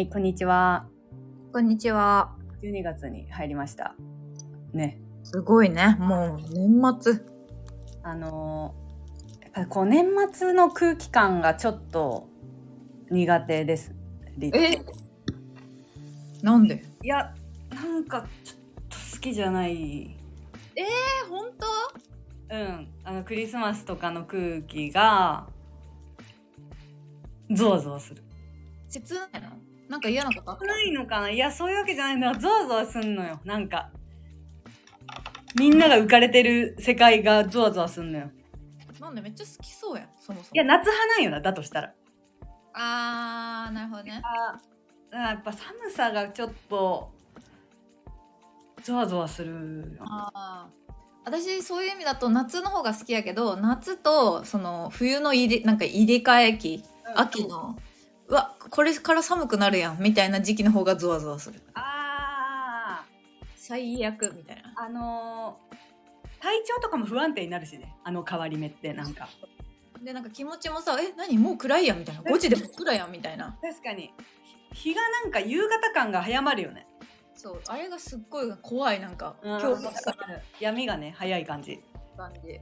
[0.00, 0.86] はい、こんにちは。
[1.52, 2.34] こんにちは。
[2.62, 3.94] 12月に入りました。
[4.72, 4.98] ね。
[5.24, 5.98] すごいね。
[6.00, 7.20] もう年末。
[8.02, 12.30] あのーやっぱりこう年末の空気感がちょっと
[13.10, 13.94] 苦手です。
[14.38, 14.82] リえ？
[16.42, 16.82] なんで？
[17.02, 17.34] いや、
[17.68, 20.16] なんかちょっと好きじゃない。
[20.76, 20.86] え、
[21.28, 21.50] 本
[22.48, 22.56] 当？
[22.56, 22.88] うん。
[23.04, 25.46] あの、クリスマスとかの空気が、
[27.50, 28.22] ゾワゾワする。
[28.88, 29.50] 切ないの？
[29.90, 31.30] なんか嫌なことないのかな？
[31.30, 32.32] いや、そういうわけじゃないんだ。
[32.38, 33.40] ゾワゾワすんのよ。
[33.44, 33.90] なんか。
[35.56, 38.30] みんなが浮かれてる世界がゾワゾワすんのよ。
[39.00, 40.50] なんでめっちゃ好きそうやん、そもそも。
[40.54, 41.92] いや、夏派なんよな、だとしたら。
[42.72, 44.22] あー、なるほどね。
[44.22, 44.58] あ
[45.12, 47.10] あやっぱ寒さがちょっと
[48.84, 50.92] ゾワゾワするよあー
[51.24, 56.84] 私そういう意味だと夏の方が好きやけど夏とその冬の入れなんか入れ替え期
[57.16, 57.76] 秋の
[58.30, 61.60] うわこれから寒くなるやんみたいな時期の方がゾワゾワする。
[61.74, 63.04] あ
[63.56, 64.72] 最悪みたいな。
[64.76, 65.76] ああのー
[66.40, 67.94] 体調とかも不安定になるしね。
[68.02, 69.28] あの変わり目ってなんか。
[70.02, 72.22] でなんか気持ちもさえ何もう暗いやんみたいな。
[72.22, 73.58] 5時でも暗いやんみたいな。
[73.60, 74.14] 確かに。
[74.72, 76.86] 日がなんか夕方感が早まるよね。
[77.34, 77.62] そう。
[77.66, 79.34] あれがすっごい怖いなんか。
[79.42, 79.84] 今今日
[80.60, 81.82] 闇がね早い感じ。
[82.16, 82.60] 感じ、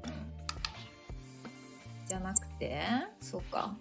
[2.07, 2.81] じゃなくて
[3.21, 3.77] そうか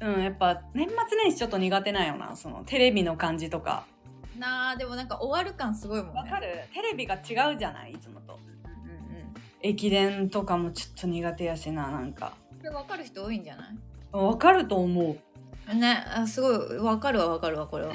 [0.00, 3.84] うんやっぱ年末年始ちょっと苦手なんよなそのテレビの感じとか。
[4.38, 6.20] なあでもなんか終わる感すごいもんね。
[6.20, 6.46] わかる？
[6.72, 7.92] テレビが違うじゃない？
[7.92, 8.38] いつもと。
[8.64, 9.34] うんうんうん。
[9.62, 12.32] 駅伝とかもちょっと苦手やしななんか。
[12.58, 13.76] これ分かる人多いんじゃない？
[14.12, 15.16] わかると思
[15.68, 15.74] う。
[15.74, 16.58] ねあすごい。
[16.78, 17.92] 分かるわ分かるわこれは。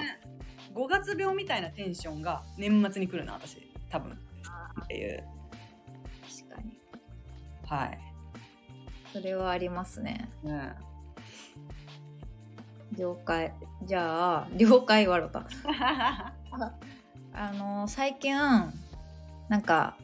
[0.76, 3.58] 5月病みたいなテンションが年末に来るな私。
[3.90, 4.12] 多分。
[4.12, 5.24] っていう。
[6.46, 6.80] 確かに。
[7.66, 8.00] はい、
[9.14, 10.30] それはありますね。
[10.44, 10.72] うん、
[12.98, 13.54] 了解。
[13.84, 15.46] じゃあ了解わろた。
[17.36, 18.36] あの最近
[19.50, 19.96] なんか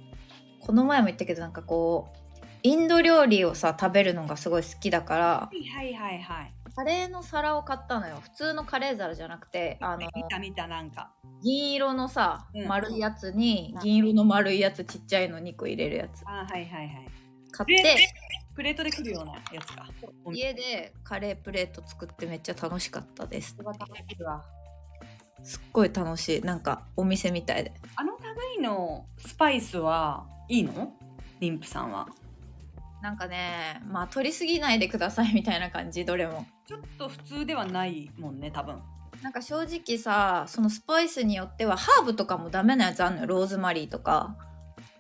[0.62, 2.18] この前も言ったけどなんかこう
[2.64, 6.54] インド料理をさ食べるのがすごい好きだからはいはいはいはい。
[6.76, 8.18] カレーの皿を買ったのよ。
[8.22, 11.12] 普通のカレー皿じゃなくてあの見た見たなんか。
[11.42, 12.68] 銀色のさ、うん。
[12.68, 16.24] 丸いやつに銀色の丸いやつちっちゃいの2個入れるやつ。
[16.26, 17.08] あはいはいはい。
[17.52, 18.08] 買って
[18.60, 19.88] プレートで来るようなやつか。
[20.34, 23.56] 家でカレープレート作ってめっちゃ楽しかったです。
[25.42, 26.42] すっごい楽しい。
[26.42, 27.72] なんかお店みたいで。
[27.96, 28.18] あの
[28.58, 30.92] 類のスパイスはいいの？
[31.40, 32.10] 妊婦さんは。
[33.02, 36.46] なんかねまあ取りすぎないでくださいみたいな感じどれも。
[36.68, 38.82] ちょっと普通ではないもんね多分。
[39.22, 43.28] なんか正直さそのスパイスによってはハーブとかもダメなやつあんのよ。
[43.28, 44.36] ローズマリーとか。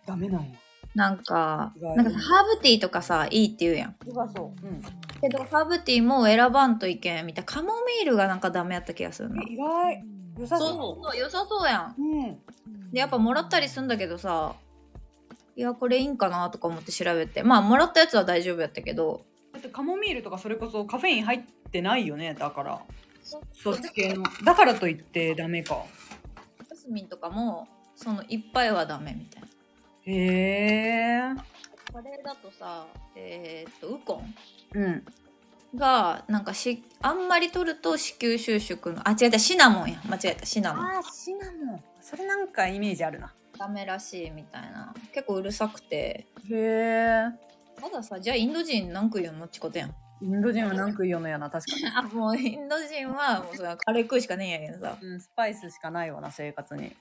[0.05, 0.47] ダメなんや
[0.95, 3.89] なんかなんかさハーブティーとかさいいって言うやん。
[3.89, 4.81] よさそう、うん、
[5.21, 7.51] けどハーブティーも選ばんといけんみたいな。
[7.51, 9.41] カモミールがなんかダメやった気がするな。
[9.43, 10.03] 意外。
[10.37, 10.67] 良さそう。
[10.69, 11.95] そそう良さそうやん。
[11.97, 12.91] ううん。
[12.91, 14.55] でやっぱもらったりすんだけどさ
[15.55, 17.43] いやこれいいんかなとか思って調べて。
[17.43, 19.21] まあもらったやつは大丈夫やったけど。
[19.53, 21.41] だってカモミールとかそれこそカフェイン入っ
[21.71, 22.33] てないよね。
[22.33, 22.81] だから。
[23.53, 24.23] そっち系の。
[24.43, 25.83] だからといってダメか。
[26.67, 29.48] ジャスミンとかもそのいっぱいはダメみたいな
[30.11, 31.35] へえ
[31.93, 34.35] カレーだとさえーっとウコン。
[34.75, 35.05] うん。
[35.75, 40.01] がなんかしあんまり取ると子宮収縮のあ違えたシナモンや。
[40.07, 40.45] 間違えた。
[40.45, 40.85] シナモン。
[40.85, 41.83] あーシナモン。
[42.01, 43.33] それなんかイメージあるな。
[43.57, 44.93] ダメらしいみたいな。
[45.13, 46.25] 結構うるさくて。
[46.49, 47.23] へえ
[47.81, 49.95] まださじゃあインド人何食いよんのっちことやん。
[50.21, 54.97] インド人は何食いようのやな確かに、 あもうインド人はもうそれはカレー食うしかねえんやけどさ。
[55.01, 56.95] うん、スパイスしかないわな生活に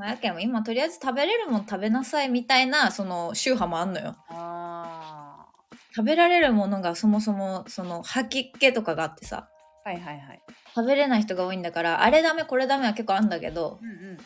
[0.00, 4.16] まあやけん今とりあえず食べれるもん食べなさいみたいなその宗派もあんのよ。
[4.30, 5.46] あ
[5.94, 9.50] 食べられるものがそもそもその吐き気とかがあってさ。
[9.84, 10.42] ーはいはいはい。
[10.74, 14.16] 食べれない人が多いんだからあれダメこれダメは結構あんだけどうん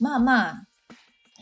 [0.00, 0.66] まあまあ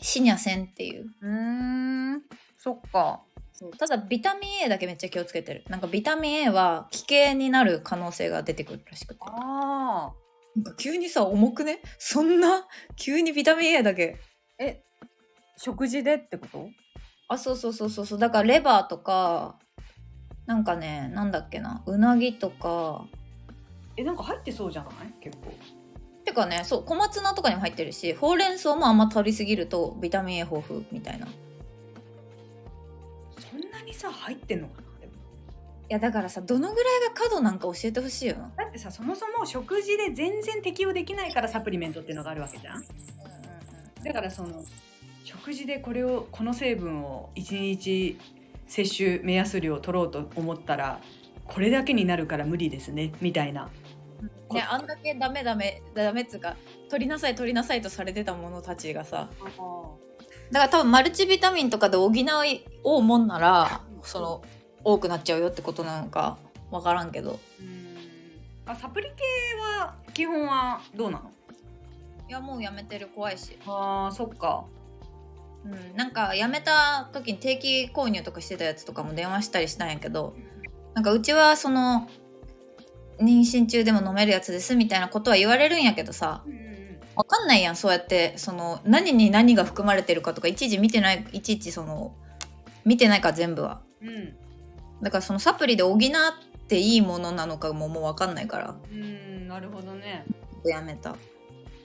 [0.01, 1.07] 死にゃせんっていう。
[1.23, 2.21] うん
[2.59, 3.21] そっか。
[3.53, 5.63] そうただビタミン A だけめっちゃ気をつけてる。
[5.67, 9.21] なんかビタミン A は奇形になる可能性が出てくるらしくて。
[9.25, 10.11] あ
[10.59, 11.81] なんか急にさ重くね？
[11.97, 12.65] そんな？
[12.97, 14.17] 急にビタミン A だけ？
[14.59, 14.83] ーえ
[15.55, 16.69] 食事でってこと？
[17.29, 18.19] あそうそうそうそうそう。
[18.19, 19.57] だからレバーとか
[20.45, 21.81] なんかねなんだっけな？
[21.85, 23.05] うなぎとか。
[23.95, 25.13] えなんか入ってそうじゃない？
[25.21, 25.53] 結構。
[26.25, 31.25] てかねそう小松菜とかにも入ってるしほうれん草もあんま取りすぎるとビタミン A 豊富みたいな。
[31.27, 31.29] い
[33.39, 34.88] そんなにさ入ってんのかな？
[35.89, 38.35] でもやだからさどのぐらいが過度なんか教えてほしいよ。
[38.35, 42.83] なだってさそもそも食事で全然適用できないからサプリメントっていうのがあるわけじゃん。
[44.03, 44.63] だからその
[45.23, 48.17] 食事でこれをこの成分を1日
[48.67, 51.01] 摂取目安量取ろうと思ったら
[51.45, 53.69] これだけになるから無理ですねみたいな。
[54.51, 56.55] ねあんだけダメダメダメっつうか
[56.89, 59.29] 取りなさい取りなさいとされてたものたちがさ。
[60.51, 62.11] だから多分マルチビタミンとかで補
[62.83, 64.41] おうもんならその
[64.83, 66.37] 多くなっちゃうよってことなのか
[66.71, 67.39] 分からんけど。
[67.59, 67.97] うん。
[68.65, 69.13] あサプリ系
[69.77, 71.31] は基本はどうなの？
[72.27, 73.09] いやもうやめてる。
[73.15, 73.57] 怖いし。
[73.65, 74.65] あーそっか。
[75.65, 80.33] うん、なんか辞めた時に定期購入とかしてたやつとかも電話したりしたんやけど
[80.93, 82.07] なんかうちはその
[83.19, 92.15] 妊娠中でも飲めるやつですみたいなことは言われるんやけどさうんうんわかんないやんそうやってその何に何が含まれてるかとかいちいち見てないいちいちその
[92.85, 93.81] 見てないから全部は。
[94.01, 94.33] うん
[95.01, 95.99] だからそのサプリで補っ
[96.67, 98.75] ていいものなのかももうわかんないから。
[98.91, 100.25] うんなるほどね。
[100.65, 101.15] やめた。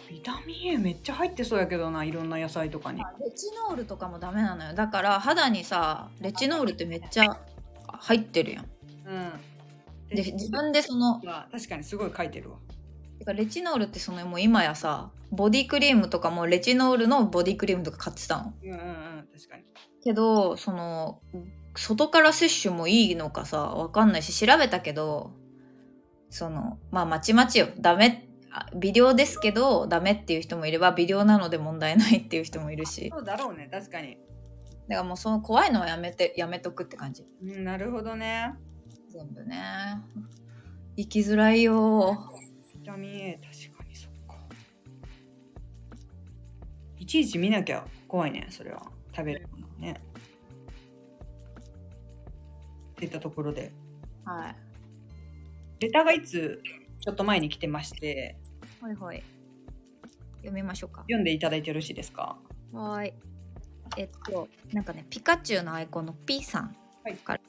[0.08, 3.00] ビタミン A めっちゃ入ってそうやけどないろんな野菜とかに。
[3.00, 4.74] レチノールとかもダメなのよ。
[4.74, 7.38] だから肌にさレチノールってめっちゃ
[7.86, 8.64] 入ってるやん。
[9.06, 10.14] うん。
[10.14, 12.58] で自分でそのは確かにすごい書いてるわ。
[13.18, 18.54] てかレチノールってそのもう今やさボディクリームとかもレチノールのボディクリームとか買ってたの。
[18.62, 19.64] うんうんうん確かに。
[20.02, 21.20] けどその
[21.74, 25.32] 外から摂取もいいのかさわかんないし調べたけど
[26.30, 27.68] そのまあまちまちよ。
[27.78, 33.10] ダメあ微量ですけどダメっていう人もいれば微量なので問題ないっていう人もいるし。
[33.12, 33.68] そうだろうね。
[33.70, 34.16] 確かに。
[34.88, 37.24] だからもうその怖いのはやめてやめとくって感じ。
[37.42, 38.54] うんなるほどね。
[39.10, 39.62] 全部ね。
[40.96, 42.32] 生きづらいよ。
[42.74, 44.36] ビタミン A 確かにそっか。
[46.98, 48.82] いちいち見なきゃ怖いねそれは。
[49.14, 50.00] 食べるものね
[52.94, 53.72] っていったところで
[54.24, 54.56] はい
[55.80, 56.62] レターがいつ
[57.00, 58.36] ちょっと前に来てまして
[58.80, 59.22] ほいほい
[60.38, 62.36] 読みましょうか読んでいただいてよろしいですか？
[62.72, 63.12] はーい。
[63.96, 67.40] えっと、なんかね、ピカチュウのアイコンの P さんはいから。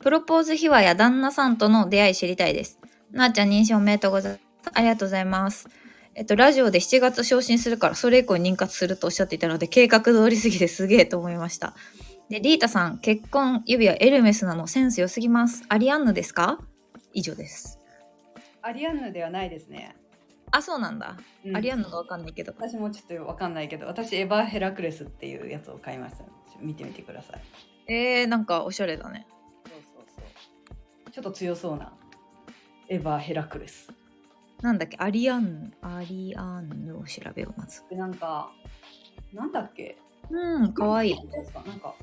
[0.00, 2.78] プロポーズ秘話や旦那さんとの出会い知りたいです。
[3.10, 4.70] なあちゃん妊娠おめでとうございます。
[4.72, 5.68] ありがとうございます。
[6.14, 11.74] えっと、ラジオで7月昇進するから、それ以降に妊活するとおっしゃっていたので、計画通りすぎてすげえと思いました。
[12.28, 15.64] で、リータさん、結婚指輪エルメスなのセンス良すぎます。
[15.68, 16.58] アリアンヌですか？
[17.12, 17.78] 以上です。
[18.62, 19.94] アリアンヌではないですね、
[20.50, 21.16] あ、そうなんだ。
[21.44, 22.54] うんアリアンヌがわかんないけど。
[22.56, 26.24] 私もちょっとわかんないけど私エヴァヘラクレスっていうやつを買いました
[26.60, 27.42] 見てみてください
[27.92, 29.26] えー、なんかおしゃれだね。
[29.66, 30.22] そうそうそ
[31.08, 31.92] うちょっと強そうな
[32.88, 33.92] エヴァヘラクレス
[34.62, 34.96] なんだっけ？
[34.98, 35.72] アリアンヌ？
[35.82, 37.82] アリアンヌを調べよう、まず。
[37.90, 38.50] でなんか
[39.34, 39.98] なんだっけ？
[40.30, 41.14] うん、かわいい。
[41.14, 41.20] な
[41.74, 41.94] んか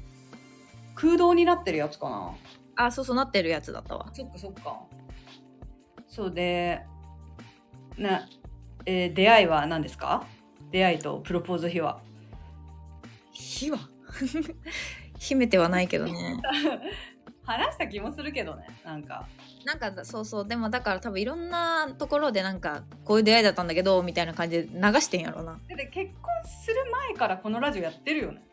[0.96, 2.34] 空洞になってるやつかな。
[2.76, 4.10] あ、そうそうなってるやつだったわ。
[4.14, 4.82] そっかそっか。
[6.08, 6.82] そうで
[7.98, 8.28] な、
[8.86, 10.26] えー出会いは何ですか？
[10.72, 12.00] 出会いとプロポーズ秘話。
[13.32, 13.78] 火は
[15.20, 16.40] 秘めてはないけどね。
[17.44, 19.28] 話した気もするけどねなんか。
[19.66, 25.60] なんかそうそうでもだから多分いろんなところでなんかこういう出会いだったんだけどみたいな感じで流してんやろな。
[25.68, 28.44] で結婚する前からこのラジオやってるよね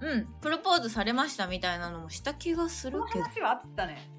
[0.00, 3.24] うんプロポーズされましたみたいなのもした気がするけど。
[3.24, 4.10] 話はあったね。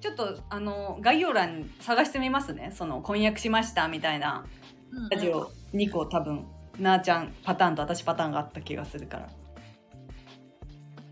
[0.00, 2.72] ちょっとあの概要欄探してみますね。
[2.74, 4.44] その婚約しましたみたいな
[4.92, 6.46] うんラジオ2個多分
[6.78, 9.28] なあちゃんパターンと私パターンがあった気がするから。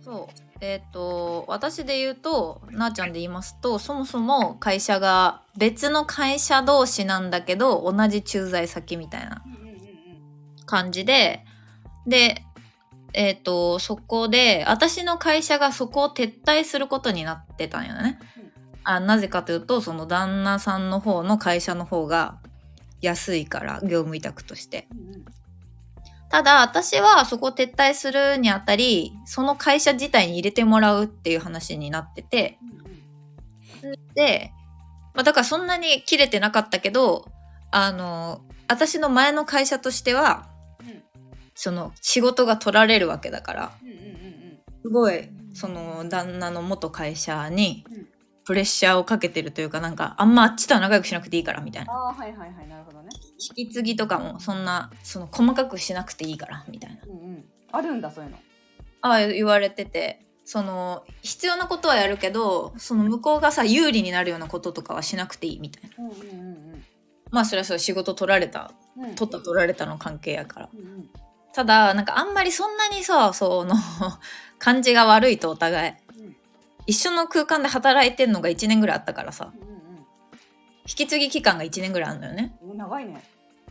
[0.03, 0.47] そう。
[0.61, 9.43] えっ、と私で言うとなあちゃんで言いますとそもそも会社が別の会社同士なんだけど同じ駐在先みたいな
[10.67, 11.45] 感じで、
[12.07, 12.45] で、
[13.17, 18.21] えっ、と、そこで、私の会社がそこを撤退することになってたんよね。
[18.39, 18.47] うん
[18.89, 22.39] あなぜかというと、その旦那さんの方の会社の方が
[23.01, 24.87] 安いから、業務委託として。
[26.31, 32.61] ただ、私はそこを撤退するにあたり、その会社自体に入れてもらうっていう話になってて、
[34.15, 34.53] で、
[35.15, 37.27] まあ、だからそんなに切れてなかったけど、
[37.73, 40.56] あの、私の前の会社としては、うん
[41.57, 43.73] その仕事が取られるわけだから、
[44.83, 48.07] すごい、その旦那の元会社にうん。
[48.47, 51.93] プレッシャーをかけてるというか、なんか、あんまあっちとは仲良くしなくていいから、みたいな。
[51.93, 53.09] ああはいはいはいなるほどね。
[53.57, 57.01] 引き継ぎとかもそんな、その細かくしなくていいから、みたいな。
[57.09, 57.45] うんうん。
[57.73, 58.39] あるんだそういうの。
[59.01, 60.25] ああ、言われてて。
[60.45, 66.05] その必要なことはやるけどその向こうがさ有利になるようなこととかはしなくていいみたいな。
[66.05, 66.85] うんうんうん
[67.33, 69.15] まあそれはそう仕事取られたうんうん。
[69.17, 70.71] 取った取られたの関係やから。
[70.73, 71.11] うんうん
[71.57, 73.75] ただなんかあんまりそんなにさその
[74.61, 75.93] 感じが悪いとお互い。
[76.21, 76.37] うん
[76.89, 79.53] 一緒の空間で働いてんのが1年ぐらいあったからさ。
[79.59, 79.67] うん
[80.89, 82.57] 引き継ぎ期間が1年ぐらいあるのよね。
[82.63, 82.77] うんうん。
[82.77, 83.25] 長いね。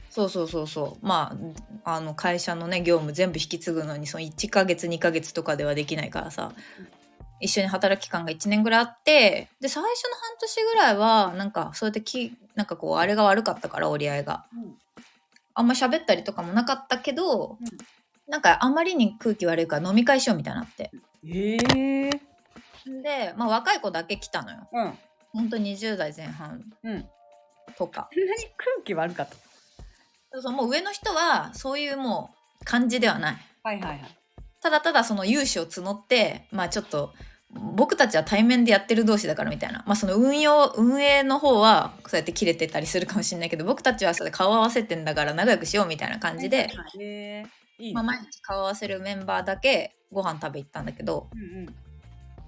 [0.09, 1.05] そうそうそうそう。
[1.05, 1.37] ま
[1.83, 6.53] ああの会社のね業務全部引き継ぐのにその1ヶ月2ヶ月とかではできないからさ。
[7.39, 14.45] 一緒に働く期間が1年ぐらいあってで最初の半年ぐらいはなんかそうやってきなんかこうあれが悪かったから折り合いが。
[14.51, 14.77] うん
[15.55, 17.67] あんま喋ったりとかもなかったけど、うん。
[18.27, 20.91] なんかあまりに空気悪いから飲み会しようみたいになって。
[21.27, 22.09] ええ
[23.01, 24.67] で、まあ、若い子だけ来たのよ。
[24.71, 24.93] うん。
[25.33, 27.05] ほんと20代前半うん。
[27.77, 28.09] とか。
[28.13, 29.35] そんなに空気悪かった？
[30.33, 32.31] そうそうもう上の人はそういうも
[32.61, 33.37] う感じではない。
[33.63, 34.17] はいはいはい。
[34.61, 37.13] ただただその融資を募ってまあちょっと
[37.55, 39.83] 僕たちは対面でやってる同士だからみたいな。
[39.87, 46.69] まあその運用運営の方はそうやって切れてたりするかもしれないけど僕たちはそれ顔合わせてんだから仲良くしようみたいな感じで、
[46.99, 47.45] ええ
[47.77, 51.75] いいまあ、ね毎日顔合わせるメンバーだけご飯食べ行ったんだけどうんうん。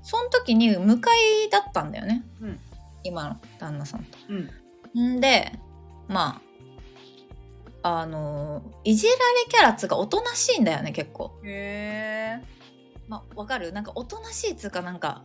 [0.03, 2.59] その時に向かいだったんだよね、うん。
[3.03, 4.17] 今の旦那さんと。
[4.93, 5.17] うん。
[5.17, 5.51] んで
[6.07, 6.41] ま
[7.83, 9.17] ああのいじられ
[9.49, 11.31] キャラっつうかおとなしいんだよね結構。
[11.43, 12.56] へえ
[13.07, 13.71] まあ、わかる？
[13.71, 15.23] なんかおとなしいっつうかなんか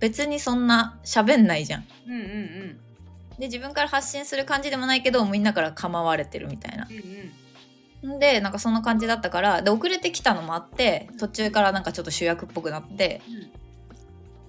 [0.00, 1.84] 別にそんな喋んないじゃん。
[2.06, 3.38] うんうんうん。
[3.38, 6.88] で自分から発信する感じでもないけどみんなから構われてるみたいな。
[6.90, 8.16] うんうん。
[8.16, 13.22] んでなんかそんな感じだったからで遅れてきたのもあって途中からなんかちょっと主役っぽくなって。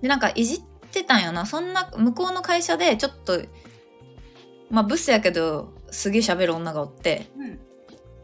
[0.02, 0.62] でなんかいじっ
[0.92, 1.46] てたんよな。
[1.46, 3.42] そんな向こうの会社でちょっと
[4.70, 7.28] まあブスやけどすげえ喋る女がおって。
[7.36, 7.43] うんうん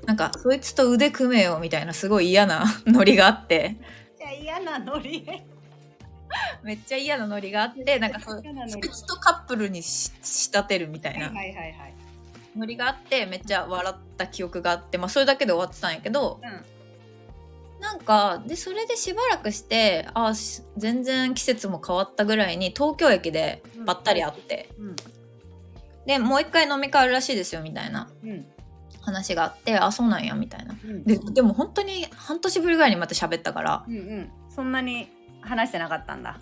[0.05, 3.77] なんかそいつと腕組めよみたいなすごい嫌な ノリがあって。
[4.17, 5.25] じゃあ嫌なノリ。
[6.63, 8.41] めっちゃ嫌なノリがあってなんかそそい
[8.89, 11.93] つとカップルにし仕立てるみたいなはいはいはいはい。
[12.55, 17.81] ノリがあってめっちゃ笑った記憶があってまあそれだけで終わってたんやけどうん。
[17.81, 24.95] なんかでそれでしばらくしてあし全然季節も変わったぐらいに東京駅でばったり会って、うん。
[26.05, 28.09] でもう一回飲み会あるらしいですよみたいな。
[28.23, 28.45] うん
[29.01, 30.75] 話があってあそうなんやみたいな。
[30.83, 33.85] うんででも本当に半年ぶりぐらいにまた喋ったから。
[33.87, 34.31] うんうん。
[34.49, 35.09] そんなに
[35.41, 36.39] 話してなかったんだ。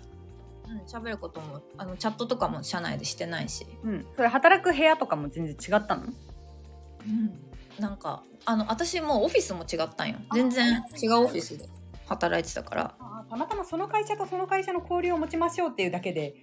[0.68, 4.06] うん喋ることもあのチャットとかも社内でしてないし、うん。
[4.16, 6.04] それ働く部屋とかも全然違ったの？
[7.78, 10.18] なんかあの私もうオフィスも違ったんよ。
[10.34, 11.68] 全然違うオフィスで
[12.06, 12.94] 働いてたから。
[13.00, 16.34] あたまたまその会社とその会社の交流を持ちましょうっていうだけで、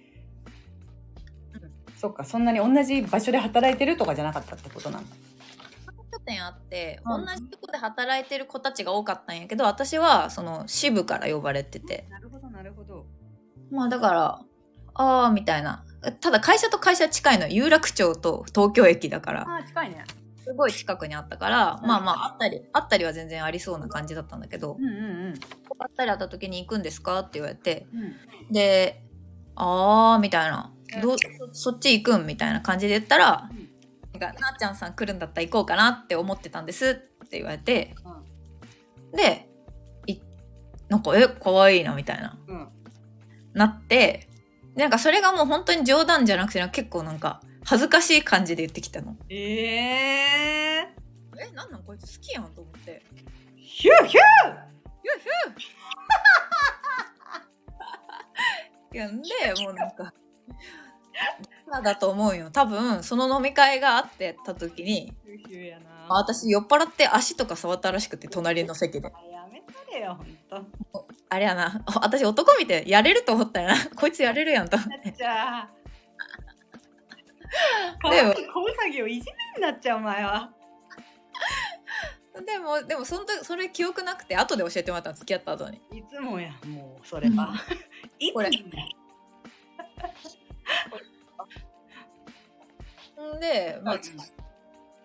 [1.96, 5.16] そっかそんなに同じ場所で働いてるとかじゃなかったってことなんだ。
[5.16, 5.25] 拠
[6.26, 12.06] 点あって、うん同じとこで働いてる子たちが多かったんやけど私はその支部から呼ばれてて。
[12.10, 13.06] なるほどなるほど。
[13.70, 14.40] まあだから
[14.94, 15.84] ああみたいな。
[16.20, 19.46] ただ会社と会社近いの有楽町と東京駅だから。
[19.48, 20.04] あ近いね。
[20.44, 21.88] すごい近くにあったから、うん。
[21.88, 25.34] まあまああったりあったりは全然ありそうな感じだったんだけど、うんうん
[25.78, 27.86] あったりあった時に行くんですかって言われて。
[27.92, 28.52] うん。
[28.52, 29.02] で
[29.54, 30.72] ああみたいな。
[30.94, 31.00] うん。
[31.02, 31.16] ど
[31.52, 33.65] そっち行くんみたいな感じで言ったらうん
[34.18, 37.94] なんかなっちゃんさん来るんだったら行こうかなって思ってたんですって言われて
[39.12, 39.48] で
[40.06, 40.20] い
[40.88, 42.38] なんかえ可愛いなみたいな。
[42.46, 42.68] うん。
[43.54, 44.28] なって
[44.74, 49.16] なんかそれがもう本当に冗談じゃなくて結構なんか恥ずかしい感じで言ってきたの。
[49.28, 50.88] ええ
[51.38, 51.82] えなんなん？
[51.82, 53.02] こいつ好きやんと思って。
[53.56, 54.06] ー、ヒュー！
[54.06, 54.20] ヒュ
[58.94, 59.28] いやんで
[59.64, 60.12] もうなんか今
[61.82, 62.50] だと思うよ。
[62.50, 65.12] 多分その飲み会があってた時に
[66.08, 69.08] 私酔っ払って足とか触ったらしくて隣の席で。
[69.08, 70.66] あやめたれよほんと。
[71.28, 71.82] あれやな。
[72.02, 73.74] 私男見てやれると思ったよな。
[73.96, 75.12] こいつやれるやんと思って。
[75.12, 75.70] じゃあ
[79.60, 80.50] めっちゃうお前は。
[82.44, 85.78] でもでもその時それ記憶なくて後で教えてもらったの付き合った後に。
[85.90, 87.54] いつもやもうそれは、
[88.18, 88.50] いつもこれ。
[88.52, 88.70] やん
[93.40, 94.00] で、まあ、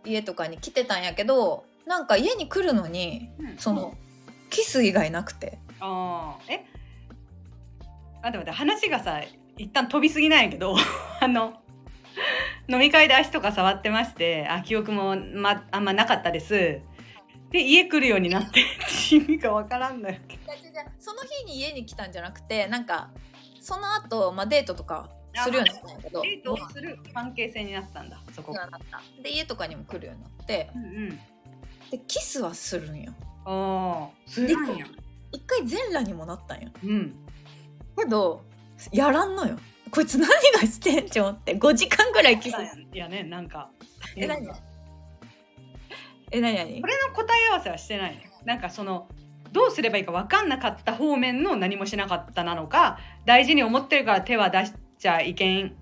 [0.05, 3.57] 家とかに来てたんやけどなんか家に来るのにうん。
[3.57, 3.95] その
[4.49, 5.59] キス以外なくて。
[5.79, 6.53] あー。
[6.53, 6.65] え？
[8.21, 9.21] あ待って待って話がさ
[9.57, 10.75] 一旦飛びすぎなんやけど
[11.19, 11.53] あの
[12.67, 16.81] 飲み会で足とか触ってましてあ記憶も、ま、あんまなかったです。
[17.49, 18.61] で家来るようになって
[19.11, 20.15] 意味がわからんのよ
[20.99, 23.09] その日に家に来たんじゃなくてなんか
[23.59, 28.53] その後、まあデートとかするようになったんやけどデートをする関係性になったんだそこ。
[28.53, 30.69] なったで家とかにも来るようになって。
[30.75, 31.09] うんうん。
[31.89, 33.13] でキスはするんよ。
[33.45, 34.85] ああするんや。
[35.31, 36.69] 一回全裸にもなったんよ。
[36.83, 37.15] うん。
[37.97, 38.43] けど
[38.91, 39.57] やらんのよ。
[39.89, 41.57] こいつ何がしてんって思って。
[41.57, 42.55] 5時間ぐらいキス。
[42.93, 43.69] いやねなんか。
[44.15, 44.47] え何？
[46.31, 46.55] え何？
[46.55, 46.81] 何？
[46.81, 48.15] これの答え合わせはしてない。
[48.15, 49.07] のなんかその
[49.51, 55.75] どうすればいいか分かんなかった方面の何もしなかったなのか大事に思ってるから手は出しちゃいけん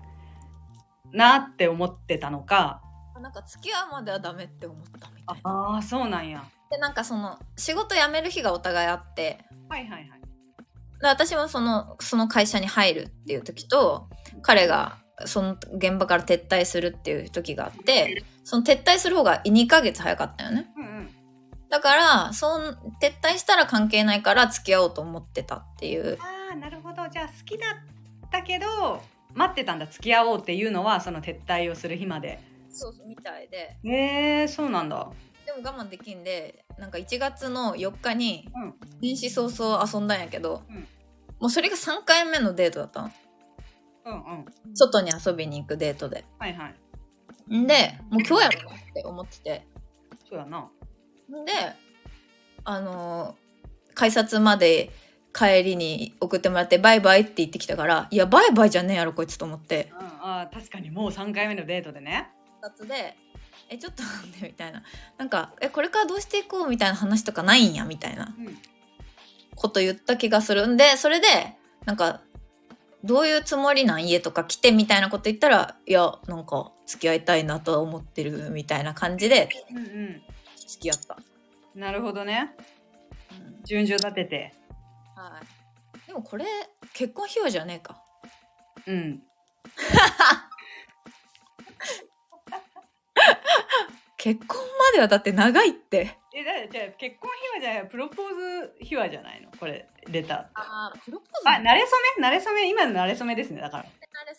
[1.12, 2.82] なって思ってたのか。
[3.20, 5.50] なんか付き合うまではダメって思ったみたいな。
[5.50, 6.42] ああそうなんや。
[6.70, 9.44] でなんかその仕事辞める日がお互いあって。
[9.68, 10.20] はいはいはい。
[11.00, 14.08] で私もそのその会社に入るっていう時と
[14.42, 20.70] 彼がその現場から撤退するっていう時があってその撤退する方が2ヶ月早かったよね。
[20.76, 21.10] うんうん。
[21.68, 26.16] だからそん撤退したら関係ないから付き合おうと思ってたっていう。
[26.20, 27.06] ああなるほど。
[27.10, 27.99] じゃあ好きだっ
[28.30, 29.02] たけど
[29.34, 32.40] 待ってたんだ付き合おうっていうのはその撤退をする日まで。
[32.70, 33.76] そうそうみたいで。
[33.84, 35.10] へえそうなんだ。
[35.46, 38.74] でも我慢できんでなんか1月の4日にうん。
[39.00, 40.76] 年始早々遊んだんやけど、うん。
[41.40, 43.10] もうそれが3回目のデートだったの。
[44.06, 44.44] うんうん。
[44.74, 46.24] 外に遊びに行くデートで。
[46.38, 46.70] はいは
[47.48, 47.56] い。
[47.56, 49.66] んでもう今日やろって思ってて。
[50.28, 50.58] そうやな。
[50.60, 51.52] んで
[52.64, 53.50] あのー
[53.94, 54.90] 改札まで
[55.32, 59.92] 帰りに送ってもらってバイバイって言ってきたからいやバイバイじゃねえやろこいつと思って。
[59.98, 62.28] うんあー確かにもう3回目のデートでね。
[62.60, 63.16] 改札で
[63.70, 64.82] 「えちょっと待って」みたいな。
[65.16, 68.34] なんか「えこれからどうしていこう」みたいな話とかないんやみたいな。
[68.38, 68.58] うん。
[69.54, 71.26] こと言った気がするんでそれで
[71.84, 72.22] なんか
[73.04, 80.22] どういうつもりなん家とか来てみたいなこと言ったらいやなんか付き合いたいなとは思ってるみたいな感じでうんうん。
[80.66, 81.16] 付き合った、
[81.74, 82.54] なるほどね。
[83.32, 83.64] うん。
[83.64, 84.54] 順序立てて
[85.20, 85.42] は
[86.04, 86.46] い、でもこれ
[86.94, 88.02] 結婚費用じゃねえか。
[88.86, 89.22] うん。
[94.16, 96.16] 結婚まではだって長いって。
[96.34, 99.50] えだじゃあ結婚秘話じゃないプロポーズ秘話じゃないの？
[99.58, 100.50] これレターって。
[100.54, 102.26] あプロポーあ慣れ初め？
[102.26, 102.70] 慣れ初め？
[102.70, 103.88] 今の慣れ初めですねだか慣れ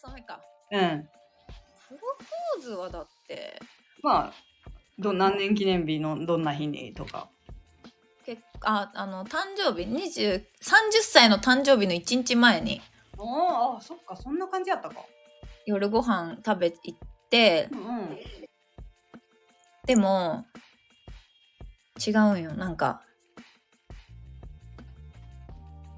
[0.02, 0.40] 初めか。
[0.72, 1.04] らうん。
[1.04, 3.60] プロポーズはだって。
[4.02, 4.34] まあ
[4.98, 7.30] ど何年記念日のどんな日にとか
[8.26, 10.44] 結ああの誕生日20 30
[11.02, 12.82] 歳の誕生日の1日前に。
[13.18, 14.96] おあそっかそんな感じやったか。
[15.66, 16.98] 夜ご飯食べ行っ
[17.30, 17.70] て。
[17.72, 18.18] うんうん。
[19.86, 20.46] でも
[22.06, 23.02] 違うんよなんか。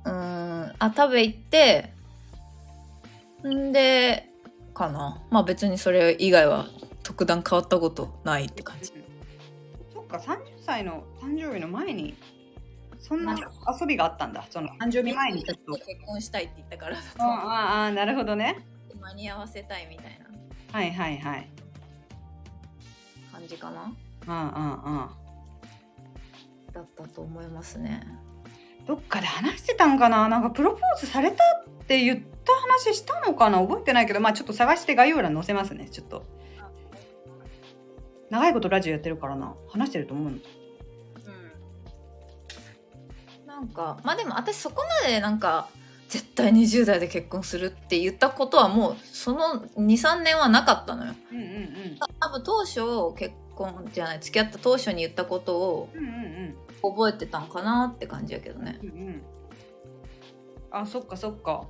[0.06, 1.94] うーんあ食べ行って。
[3.46, 4.30] んで
[4.74, 5.22] かな。
[5.30, 6.68] まあ別にそれ以外は
[7.04, 8.94] 特段変わったことないって感じ。
[9.94, 12.16] そっか30歳の誕生日の前に
[13.00, 13.38] そんな
[13.80, 14.46] 遊びがあったんだ。
[14.50, 15.74] その誕生日前にちょっと。
[15.74, 16.98] 結婚したいって言ったから。
[16.98, 18.66] あああなるほどね。
[19.02, 20.80] 間に合わせたいみたいな。
[20.80, 21.50] はいはいはい。
[23.32, 23.94] 感じかな。
[24.26, 25.10] うんうんうん
[26.72, 28.02] だったと思いますね。
[28.88, 30.28] どっかで話してたんかな？
[30.28, 33.60] なんかプロポーズされたって言った話したのかな？
[33.60, 35.90] 覚えてないけどまあちょっと探して概要欄載せますね。
[35.90, 36.26] ちょっと
[38.34, 39.54] 長いことラジオやってるからな。
[39.70, 40.32] 話してると思うの。
[40.32, 40.40] う
[43.44, 43.46] ん。
[43.46, 45.70] なんかまあでも私そこまでなんか
[46.10, 51.14] 絶対20代で結婚するって言ったことはもうその23年はなかったのよ。
[51.32, 51.98] うんうんうん。
[52.20, 52.82] 多分当初
[53.16, 55.90] 結婚じゃない付き合った当初に言ったことを
[56.82, 58.80] 覚えてたんかなって感じやけどね。
[58.82, 59.22] うんうんうん。
[60.72, 61.68] あそっかそっか。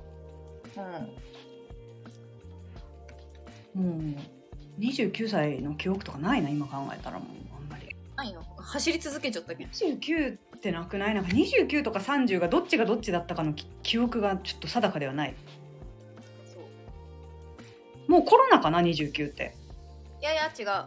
[3.76, 3.82] うん。
[3.82, 4.43] もう
[4.78, 7.94] 29歳の記憶とかないな今考えたらもうあんまり。
[8.16, 8.42] ないよ。
[8.58, 9.70] 走り続けちゃったけど。
[9.70, 15.34] 29ってなくないなんか29とか30がどっちがどっちだったかのき記憶がちょっと定かではない。
[16.52, 16.60] そ
[18.08, 18.10] う。
[18.10, 19.54] もうコロナかな29って。
[20.20, 20.86] いやいや違う。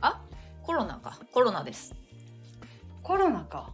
[0.00, 0.20] あ？
[0.62, 1.18] コロナか。
[1.32, 1.94] コロナです。
[3.02, 3.72] コロナか。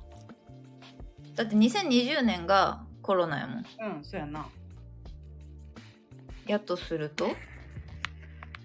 [1.34, 3.58] だって2020年がコロナやもん。
[3.58, 4.48] うんそうやな。
[6.46, 7.28] やとすると？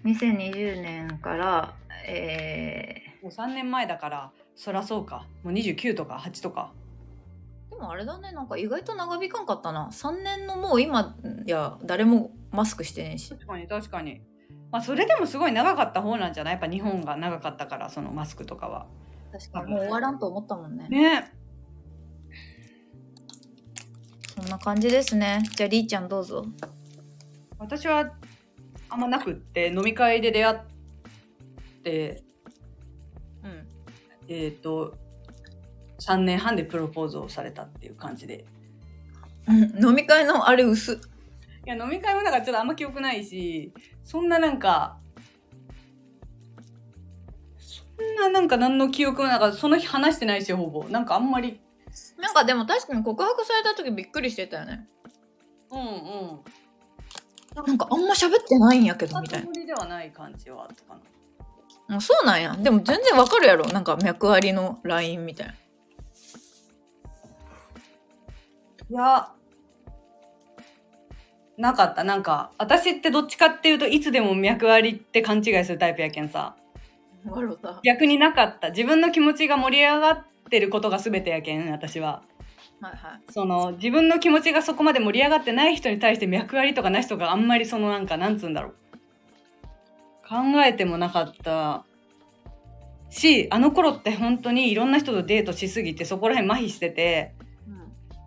[0.04, 1.74] 2020年から
[2.06, 5.26] えもう3年前だからそらそうか。
[5.42, 6.72] もう29とか8とか。
[7.68, 8.32] ー、でもあれだね。
[8.32, 9.88] なんか意外と長引かんかったな。
[9.92, 13.30] 3年のもう今いや誰もマスクしてねえし。
[13.30, 14.22] 確かに確かに。
[14.70, 16.54] まあそれでもすごい長かった方なんじゃない？
[16.54, 18.86] やっぱ日本が長かったからそのマスクとかは。
[19.32, 19.72] 確かに。
[19.72, 20.88] もう終わらんと思ったもんね。
[20.88, 21.32] ね。
[24.36, 25.42] そんな感じですね。
[25.56, 26.44] じゃありーちゃんどうぞ。
[27.58, 28.12] 私は
[28.88, 30.58] あんまなくって飲み会で出会っ
[31.82, 32.22] て
[33.42, 33.66] うん。
[34.28, 34.94] えっ、と
[36.00, 38.44] 3年半でプロポーズをされたっていう感じで。
[39.48, 40.96] 飲み会のあれ薄っ。
[41.66, 43.72] いや飲み会もなんかちょっとあんま記憶ないし
[44.04, 44.98] そんななんか
[47.58, 50.84] そんななんか何の記憶もなんかその日話してないしほぼ。
[50.84, 51.60] なんかあんまり。
[52.18, 54.88] なんかでも確かに告白された時びっくりしてたよね。
[55.70, 56.40] うんうん
[57.64, 59.52] なんかあんま喋ってないんやけどみたいな。
[59.52, 60.94] ではない感じはあったか
[61.88, 61.94] な。
[61.94, 62.54] もうそうなんや。
[62.54, 63.66] でも全然わかるやろ。
[63.68, 65.52] なんか脈ありの LINE みたいな。
[65.52, 65.56] い
[68.90, 69.28] や。
[71.56, 72.04] なかった。
[72.04, 76.56] なんか私ってどっちかっていうといつでも脈ありって勘違いするタイプやけんさ。
[77.82, 78.70] 逆になかった。
[78.70, 82.22] 自分の気持ちが盛り上がってることが全てやけん私は
[82.80, 83.32] はいはい。
[83.32, 88.74] その自分の気持ちがそこまで盛り上がってない人に対して脈ありとかなしとかあんまりそのなんかなんつうんだろう。
[90.28, 91.84] 考えてもなかった
[93.10, 97.32] しあの頃って本当にいろんな人とデートしすぎてそこら辺麻痺してて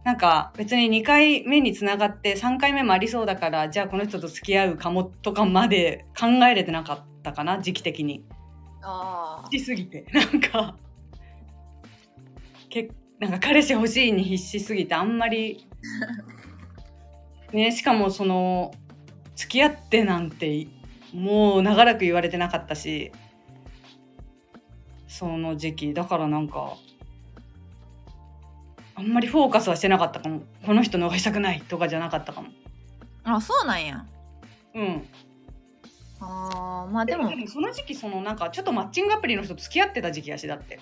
[0.06, 8.24] なんか別に2回目につながって3回目もありそうだからじゃあこの人と付き合うかもとかまで考えれてなかったかな時期的に。
[8.82, 10.78] ああしすぎてなんか。
[12.70, 15.68] けなんか彼氏欲しいに必死すぎてあんまり
[17.52, 18.72] ねしかもその
[19.36, 20.68] 付き合ってなんて
[21.14, 23.12] もう長らく言われてなかったし
[25.08, 25.94] その時期。
[25.94, 26.76] だからなんか
[28.96, 30.42] あんまりフォーカスはしてなかったかも。
[30.66, 32.50] この人逃したくないとかじゃなかったかも。
[33.24, 34.06] あそうなんや。
[34.76, 35.08] うん。
[36.22, 40.80] あーまあでもでもその時期そのなんかちょっとマッチングアプリの人と付き合ってた時期やしだって。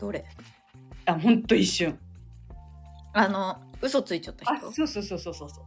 [0.00, 0.24] どれ？
[1.08, 1.98] あほんと一瞬。
[3.12, 5.64] あの嘘ついちゃったあ人そうそうそうそうそうそう。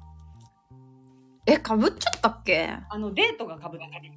[1.46, 2.70] えかぶっちゃったっけ？
[2.90, 4.12] あのデートがかぶったり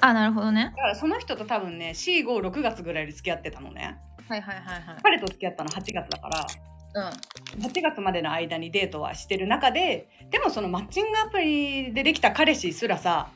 [0.00, 0.72] あなるほどね。
[0.76, 3.98] だからその人と多分ね456月ぐらいで付き合ってたのね。
[4.28, 4.96] はいはいはいはい。
[5.02, 6.46] 彼と付き合ったの8月だから。
[6.94, 7.62] うん。
[7.64, 13.28] 8月までの間にデートはしてる中ででもそのマッチングアプリでできた彼氏すらさ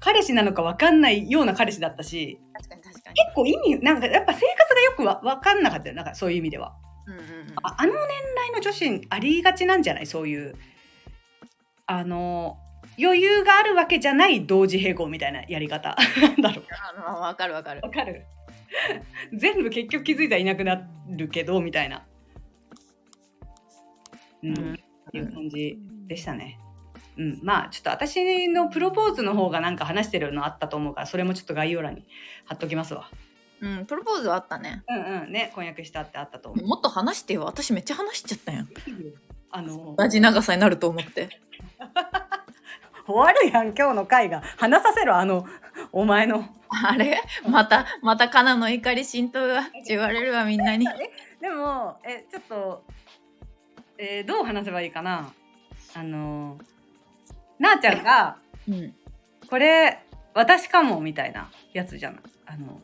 [0.00, 2.40] 彼氏なのか分かんないような彼氏だったし。
[2.54, 2.81] 確かに
[3.14, 5.94] 結構意味なんかやっぱ生活がよくわ分かんなかったよ。
[5.94, 6.74] なんかそういう意味では。
[7.06, 7.26] うんうんうん。
[7.62, 8.00] ああの年
[8.36, 10.06] 代の女子ありがちなんじゃない？
[10.06, 10.54] そういう
[11.86, 12.58] あの
[12.98, 15.96] 余裕があるわけじゃない同時並行みたいなやり方。
[16.20, 16.64] なんだろう。
[17.06, 17.80] あのわかるわかる。
[17.82, 18.24] わかる。
[19.34, 22.06] 全部結局気づいたらいなくなるけどみたいな。
[24.42, 24.74] うん、うん。
[24.74, 24.76] っ
[25.10, 26.58] ていう感じでしたね。
[26.66, 26.71] うん
[27.42, 32.04] まあちょっと私のプロポーズの方がなんか話してるのあったと思うからそれもちょっと概要欄に
[32.46, 33.08] 貼っときますわ。
[33.60, 34.82] うんプロポーズはあったね。
[34.88, 35.32] うんうん。
[35.32, 36.66] ね婚約したってあったと思う。
[36.66, 38.68] もっと話してよ私めっちゃ話しちゃったやん。
[39.50, 41.28] あの同じ長さになると思って。
[43.06, 44.42] 終わるやん今日の回が。
[44.56, 45.46] 話させろあの
[45.92, 46.44] お前の。
[46.70, 47.20] あれ？
[47.46, 50.86] またまたカナの怒り浸透がって言われるわみんなに。
[51.40, 52.84] でもえちょっと、
[53.98, 55.32] えーどう話せばいいかな？
[55.94, 56.58] あの
[57.62, 58.36] なあちゃんが
[58.68, 58.94] うん。
[59.48, 60.02] これ
[60.34, 62.80] 私かもみたいなやつじゃないあの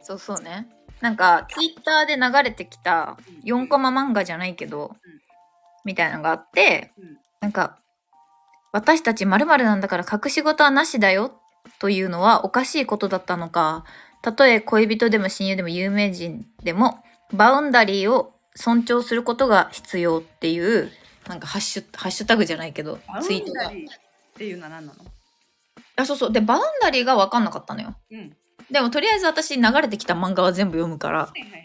[0.00, 0.68] そうそうね。
[1.00, 5.22] なんかツイッターで流れてきた4コマ漫画じゃないけど、うん
[5.84, 7.80] みたいなのがあって、うんなんか
[8.70, 11.40] 私たち〇〇なんだから隠し事はなしだよ
[11.80, 13.84] というのはおかしいことだったのか
[14.22, 20.92] たとえ恋人でも親友でも有名人でもバウンダリーを尊重することが必要っていう
[21.26, 23.72] なんかハッシュハッシュタグじゃないけどツイートが
[24.34, 25.04] っていうのは何なの？
[25.96, 26.32] あそうそう。
[26.32, 27.94] でバウンダリーが分かんなかったのよ。
[28.10, 28.36] うん。
[28.70, 31.26] でもとりあえず私流れてきた漫画は全部読むから。
[31.26, 31.62] はいはいはい。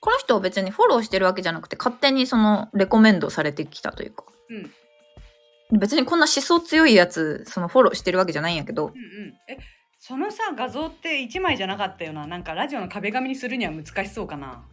[0.00, 4.24] この人を別にフォローしてるわけじゃなくて勝手にそのレコメンドされてきたというか。
[4.48, 5.78] うん。
[5.78, 8.86] 別にこんな思想強いやつそのフォローしてるわけじゃないんやけど。
[8.86, 9.34] うんうん。
[9.48, 9.58] え
[9.98, 12.26] そのさ画像って1枚じゃなかったよな。
[12.26, 14.64] なんかラジオの壁紙にするには難しそうかな。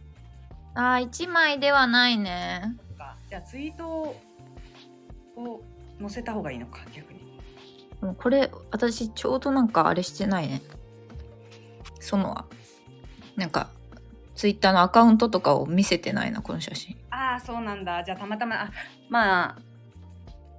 [0.74, 2.76] あー1枚ではないね。
[2.92, 3.16] とか。
[3.28, 4.16] じゃあツイート
[5.36, 5.62] を
[6.00, 7.18] 載せた方がいいのか逆に。
[8.00, 10.62] でもこれ私ちょうどなんかあれしてないね。
[12.00, 12.44] その
[13.36, 13.70] なんか
[14.34, 16.96] ツイッターのアカウントとかを見せてないなこの写真。
[17.10, 18.02] ああそうなんだ。
[18.04, 18.70] じゃあたまたまあ
[19.08, 19.58] まあ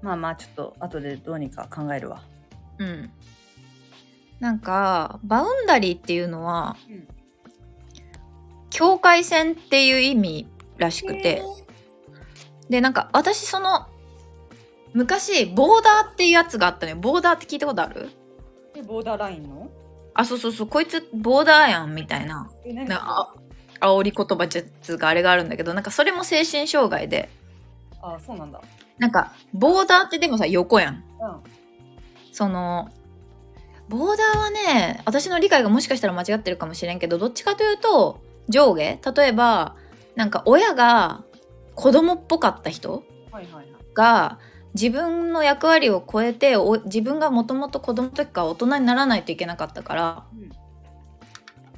[0.01, 2.23] まあまあちょっと後でどうにか考えるわ。
[2.77, 3.11] うん。
[4.39, 7.07] なんかバウンダリーっていうのは、うん。
[8.69, 10.47] 境界線っていう意味
[10.77, 11.41] らしくて。
[12.69, 13.87] でなんか私その
[14.93, 16.95] 昔ボーダーっていうやつがあったね。
[16.95, 18.09] ボーダーって聞いたことある？
[18.75, 19.69] えボーダーラインの？
[20.13, 20.67] あそうそうそう。
[20.67, 22.49] こいつボーダーやんみたいな。
[22.65, 22.87] え何？
[22.87, 23.33] なあ
[23.81, 27.29] 煽り言葉じゃつうかあれがあるんだけどなんかそれも精神障害で。
[28.01, 28.61] あそうなんだ。
[28.97, 30.95] なんかボーダーってでもさ横やん。
[30.95, 31.03] うん。
[32.31, 32.89] その
[33.87, 38.99] ボーダーはね私の理解がもしかしたら間違ってるかもしれんけどどっちかというと上下。
[39.15, 39.75] 例えば
[40.15, 41.23] なんか親が
[41.75, 43.67] 子供っぽかった人はいはいはい。
[43.93, 44.39] が
[44.73, 50.49] 自分の役割を超えてお自分がもともと子供の時から大人にならないといけなかったからうん。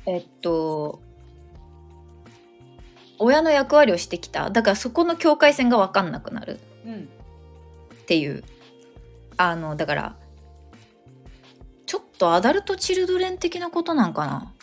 [0.06, 1.01] えっと
[3.19, 4.49] 親の役割をしてきた。
[4.49, 6.60] だからそこの境界線が分かんなくなる。
[6.86, 7.10] うん。
[8.01, 8.43] っていう。
[9.38, 10.15] あのだから
[11.88, 14.54] ちょっとアダルト・チルドレン的なことなんかな、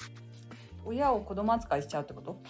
[0.84, 2.40] 親を子供扱いしちゃうってこと？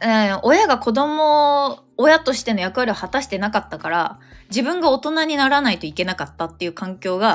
[0.00, 7.34] えー親が子供親としての役割を果たしてなかったから自分が大人にならないといけなかったっていう環境が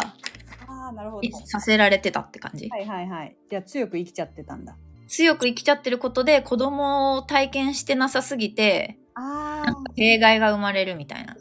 [0.68, 3.36] ああなるほいさせられてたって感じ、はいはいはい。
[3.50, 4.76] じゃあ強く生きちゃってたんだ。
[5.08, 11.36] 強く生きちゃってることで子供を体験してなさすぎてあなんか弊害が生まれるみたいな。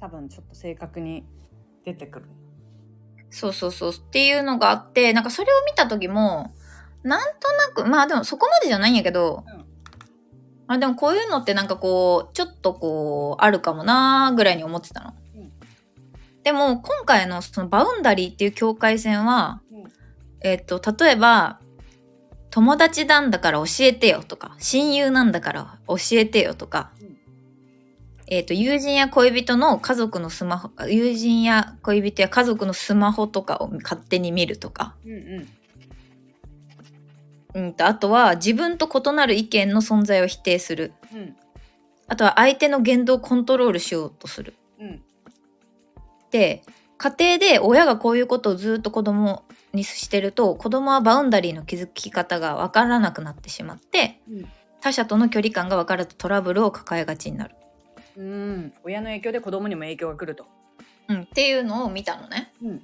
[0.00, 1.24] 多分ちょっと正確に
[1.84, 2.26] 出てくる。
[3.30, 3.90] そうそうそう。
[3.90, 6.52] っていうのがあって、なんかそれを見た時も、
[7.02, 9.59] なんとなく、まあでもそこまでじゃないんやけど、うん
[10.72, 15.14] あでもこういうのってなんかこう、ちょっとこう、あるかもなーぐらいに思ってたの。
[15.36, 15.50] うん
[16.42, 19.84] でも今回のそのバウンダリーっていう境界線は、うん
[20.40, 21.60] えっと、例えば、
[22.48, 27.16] 友達なんだから教えてよとか、親友なんだから教えてよとか、うん
[28.28, 35.48] えっと、友人や恋人の家族のスマホ、友人や恋人や家族のスマホとかを勝手に見るとか、うんうん。
[37.54, 40.92] うんと、あとは自分と異なる意見の存在を否定する。
[41.12, 41.36] うん
[42.10, 44.54] あとは相手の言動をコントロールしようとする。
[44.80, 45.00] うん。
[46.32, 46.64] で、
[46.98, 54.48] 家庭で親がこういうことをずっと子供にしてると、子供はバウンダリーの築き方がわからなくなってしまって、うん
[54.80, 57.54] 他者との距離感が分からずトラブルを抱えがちになる。
[58.16, 58.72] うん。
[58.82, 60.46] 親の影響で子供にも影響が来ると。
[61.08, 62.52] うん、っていうのを見たのね。
[62.62, 62.82] うん。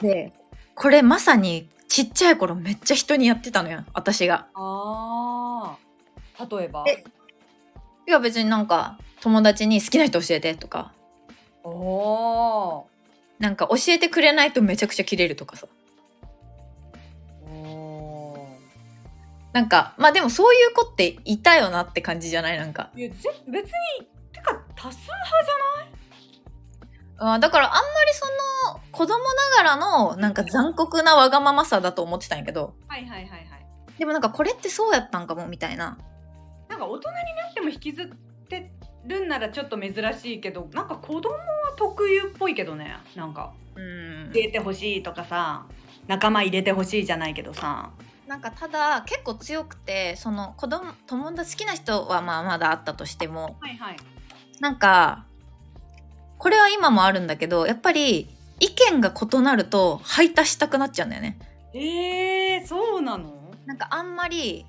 [0.00, 0.32] で、
[0.76, 4.46] これまさにちっちゃい頃めっちゃ人にやってたのよ、私が。
[4.54, 5.76] あ
[6.38, 6.46] あ。
[6.56, 6.84] 例えば？
[6.86, 7.04] え
[8.06, 10.92] いや別になんか友達に好きな人教えてとか、
[11.64, 12.86] おお
[13.38, 15.66] なんか教えてくれないとめちゃくちゃキレるとかさ。
[17.44, 17.48] ー。
[17.70, 18.48] お
[19.52, 22.58] なんか、まあでもそういう子っていたよなって感じじゃない？
[22.58, 22.90] なんか。
[22.94, 23.00] ー。
[23.00, 23.16] いや、ぜ
[23.48, 25.50] 別に、てか、多数派じ
[27.18, 28.26] あだからあんまりそ
[28.74, 33.48] の子供ながらのなんか残酷なわがままさだと思ってたんやけど、はいはいはいはい。
[33.98, 35.98] でもなんかこれってそうやったんかもみたいな。
[36.68, 38.06] なんか大人になっても引きずっ
[38.48, 38.70] て
[39.06, 41.38] るんならちょっと珍しいけど、なんか子供は
[41.76, 42.96] 特有っぽいけどね。
[43.16, 44.30] なんか、うん。
[44.30, 45.66] 入れてほしいとかさ、
[46.06, 47.90] 仲間入れてほしいじゃないけどさ。
[48.26, 53.96] なんかただ結構強くて、その子供、友達好きな人はまあまだあったとしても、はいはい。
[54.60, 55.24] なんか、
[56.38, 58.28] これは今もあるんだけど、やっぱり
[58.60, 61.38] 意見が異なると排他したくなっちゃうんだよね。
[61.74, 63.52] えー、そうなの？
[63.66, 64.64] なんかあんまり、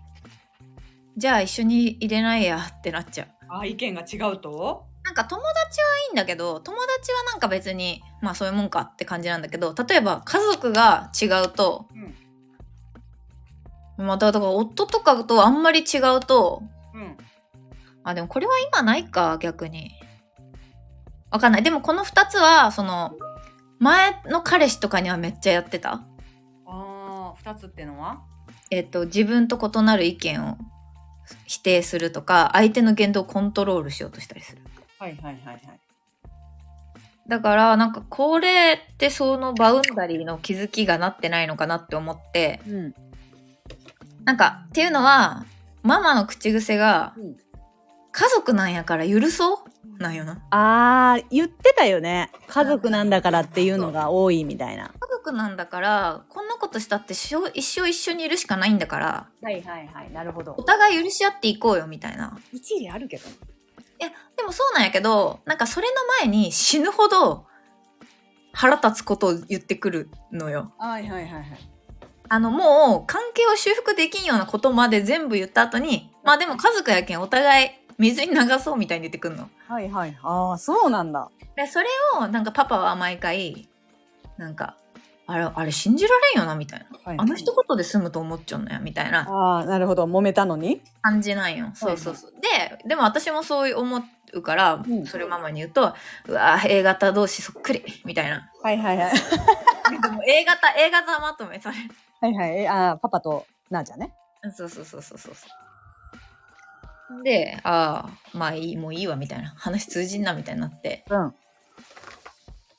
[1.16, 3.28] じゃあ一緒に入れないやってなっちゃう。
[3.50, 4.86] あ、意見が違うと？
[5.04, 11.88] なんか友達はいいんだけど、友達はなんか別に、まあそういうもんかって感じなんだけど、例えば家族が違うと、
[13.98, 14.06] うん。
[14.06, 17.18] まただから夫とかとあんまり違うと、うん。
[18.04, 19.92] あ、でもこれは今ないか、逆に。
[21.32, 21.64] わかんない。
[21.64, 23.16] でもこの二つは、その、
[23.80, 25.94] 前の彼氏とかにはめっちゃやってた？
[25.94, 26.02] あ
[26.66, 28.22] あ、二つってのは？
[28.72, 30.58] えっと、自分と異なる意見を
[31.46, 34.62] 否定するとか、相手の言動をコントロールしようとしたりする。
[34.98, 35.62] はいはいはいはい。
[37.28, 42.94] だから、なんかこれってそのバウンダリーの気づきがなってないのかなって思って、うん。
[44.26, 45.46] なんか、っていうのは、
[45.84, 47.38] ママの口癖が、うん
[48.12, 49.58] 家族なんやから許そう？
[50.00, 50.42] なんよな。
[50.50, 52.32] ああ、言ってたよね。
[52.48, 54.92] 家族なんだからっていうのが多いみたいな。
[54.98, 60.12] 家族なんだから、こんなことしたって一生一生一緒にいるしかないんだから、はいはいはい。
[60.12, 60.64] なるほどお。
[60.64, 62.38] 互い許し合っていこうよみたいな。
[62.54, 63.28] 一理あるけど。
[63.28, 63.32] い
[64.00, 67.46] や、でもそうなんやけど、なんかそれの前に死ぬほど
[68.54, 70.72] 腹立つことを言ってくるのよ。
[70.78, 71.46] はいはいはいはい。
[72.30, 79.50] あの、もう関係を修復できんようなことまで全部言った後に、まあでも家族やけんお互い水に流そうみたいに言ってくんの。
[79.68, 80.18] はいはい。
[80.24, 81.30] ああ、そうなんだ。
[81.56, 83.68] で、それをなんかパパは毎回、
[84.38, 84.76] なんか、
[85.28, 86.86] あれ、あれ信じられんよなみたいな。
[87.04, 90.06] はいあの一言で済むと思っちゃうんだよみたいなああ、なるほど。
[90.06, 90.82] 揉めたのに？
[91.02, 91.72] 感じなんよ。
[91.76, 92.32] そうそうそう。
[92.42, 94.02] で、でも私もそう思
[94.34, 95.94] うから、んそれをママに言うと、
[96.28, 98.50] うわぁ、A 型同士そっくりみたいな。
[98.64, 99.14] はいはいはい。
[100.02, 101.76] でも A 型、A 型まとめ、それ。
[102.22, 102.68] はいはい。
[102.68, 104.14] ああ、パパとなあちゃんね。
[104.56, 105.34] そうそうそうそうそう。
[107.24, 109.50] で、ああ、まあいい、もういいわ、みたいな。
[109.58, 111.06] 話通じんな、みたいになって。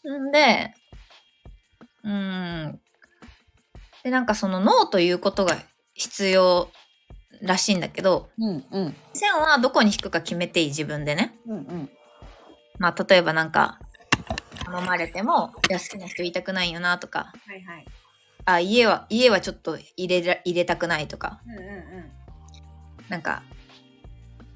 [0.04, 0.28] うん。
[0.28, 0.74] んで、
[2.04, 2.80] うーん。
[4.04, 5.56] で、なんかそのノーということが
[5.94, 6.72] 必要
[7.42, 8.96] らしいんだけど、うんうん。
[9.12, 11.38] 線はどこに引くか決めていい自分でね。
[11.46, 11.90] うんうん。
[12.78, 13.78] まあ例えばなんか、
[14.64, 17.86] 頼まれても、いや好きな人言いたくないよなとか、はいはい。
[18.46, 21.66] あ、家は、家はちょっと入れら、入れたくないとか、うんうんう
[22.06, 22.10] ん。
[23.08, 23.42] なんか、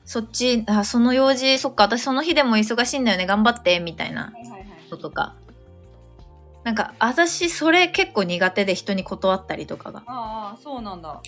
[0.05, 4.67] そっち、あ、その用事、そっか、私その日でも忙しいんだよね、頑張って、みたいなはいはいはい。
[4.91, 5.35] のとか。
[6.63, 10.03] なんか、私、それ結構苦手で人に断ったりとかが。
[10.07, 11.21] ああ、そうなんだ。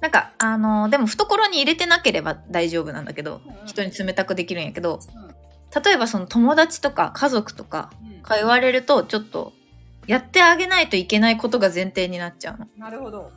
[0.00, 9.52] なんか、あのでも懐に入れてなければ大丈夫なんだけどうんうん、人に冷たくできるんやけどうん、例えばその友達とか家族とかうんが言われると、ちょっと、
[10.06, 12.66] やってあげないといけないことが前提になっちゃうの。
[12.76, 13.30] なるほど。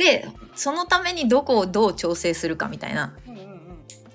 [0.00, 3.14] で、そのためにどこをどう調整するかみたいな。
[3.28, 3.60] うんうんうん。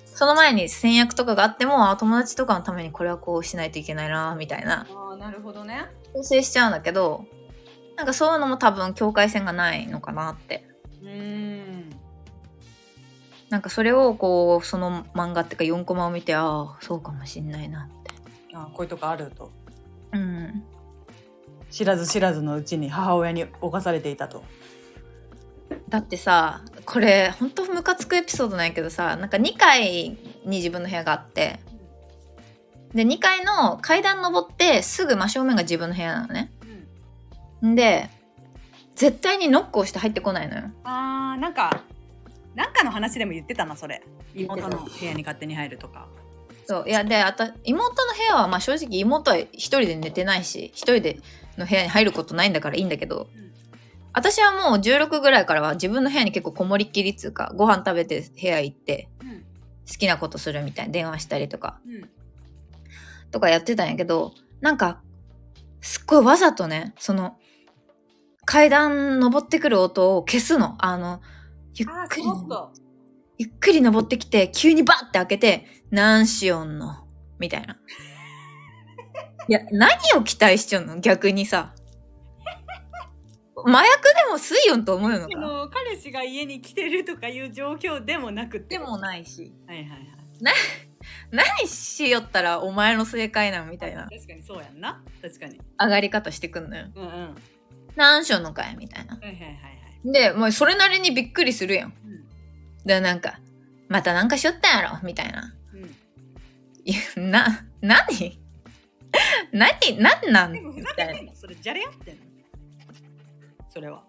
[0.03, 4.87] その前に戦略とかがあってもあ友達とかのためにこれはこうしないといけないなみたいな。
[4.89, 5.85] ああなるほどね。
[6.15, 7.25] 調整しちゃうんだけど
[7.97, 10.67] なんかそういうのも多分境界線がないのかなって。
[11.03, 11.89] うーん。
[13.51, 18.11] なんかそれをこうその漫画っていうか4コマを見てああそうかもしんないなって。
[18.55, 19.51] あこういうとこあると。
[20.13, 20.63] うん。
[21.69, 24.43] 知らず知らずのうちに母親に侵されていたと
[25.89, 31.59] だってさこれほんとムカつくエピソードなんやけどさなんか2階に自分の部屋があって
[32.95, 36.49] で2階の階段登ってすぐ真正面が自分の部屋なのね。
[37.61, 37.71] うん。
[37.73, 38.09] んで
[38.95, 40.63] 絶対にノックをして入ってこないのよ。
[40.85, 41.81] あーなんか
[42.55, 44.01] なんかの話でも言ってたなそれ。
[44.33, 46.07] 妹の部屋に勝手に入るとか。
[46.67, 51.19] そういやであた妹の部屋はまあ正直妹は一人で寝てないし一人で
[51.57, 53.44] の部屋に入ることないんだからいいんだけど、うん
[54.15, 59.41] 私はもう16ぐらいからは自分の部屋に結構こもりっきりっつうかご飯食べて部屋行ってうん。
[59.87, 62.09] 好きなことするみたいな電話したりとかうん。
[63.31, 65.01] とかやってたんやけどなんか
[65.81, 67.37] すっごいわざとねその
[68.45, 70.75] 階段登ってくる音を消すの。
[70.79, 71.19] あの
[71.73, 72.23] ゆあっくり
[73.37, 77.05] ゆっくり登ってきて、急にバッて開けて、何しよんの？
[77.37, 77.75] みたいな。
[79.49, 80.99] いや、何を期待しちゃうの？
[80.99, 81.73] 逆にさ。
[83.65, 88.77] 麻薬でも水温と思うのあかの彼氏が家に来てるとかいう状況でもなくて。
[88.77, 89.53] でもないし。
[89.67, 89.99] はいはいはい。
[91.31, 94.03] 何しよったらお前の正解なんみたいな。
[94.03, 95.03] 確かにそうやんな。
[95.21, 95.59] 確かに。
[95.79, 96.85] 上がり方してくんのよ。
[96.95, 97.09] うんうん。
[97.09, 97.33] はい
[97.95, 99.15] 何しよんのかいみたいな。
[99.15, 99.55] はいはいはい
[100.03, 101.93] で、もうそれなりにびっくりするやん。
[102.05, 102.25] うん。
[102.85, 103.39] で、なんか、
[103.87, 104.99] またなんかしよったんやろ？
[105.01, 105.55] みたいな。
[105.73, 105.95] うん。
[106.83, 108.39] いや、な、何？
[109.51, 110.51] 何、何なん？
[110.51, 111.31] みたいな。
[111.31, 112.21] のそれじゃれ合ってんの？
[113.75, 114.03] それは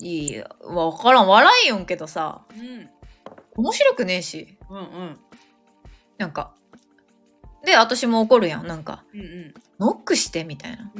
[0.00, 1.28] いいや、わからん。
[1.28, 2.88] 笑いよんけどさ、うん
[3.54, 4.56] 面白くねえし。
[4.70, 5.20] うんうん
[6.16, 6.54] なんか。
[7.64, 8.66] で、私も怒るやん。
[8.66, 10.90] なんか、うんうんノックして、みたいな。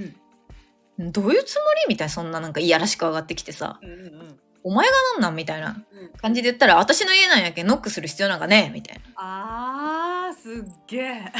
[0.98, 9.02] どういうつもりみたいな、そんななんかいやらしく上がってきてさ、うんうんうんお前がなんなんみたいなうん感じで言ったら、私の家なんやけん、ノックする必要なんかねえみたいな。
[9.16, 11.32] あーすっげえ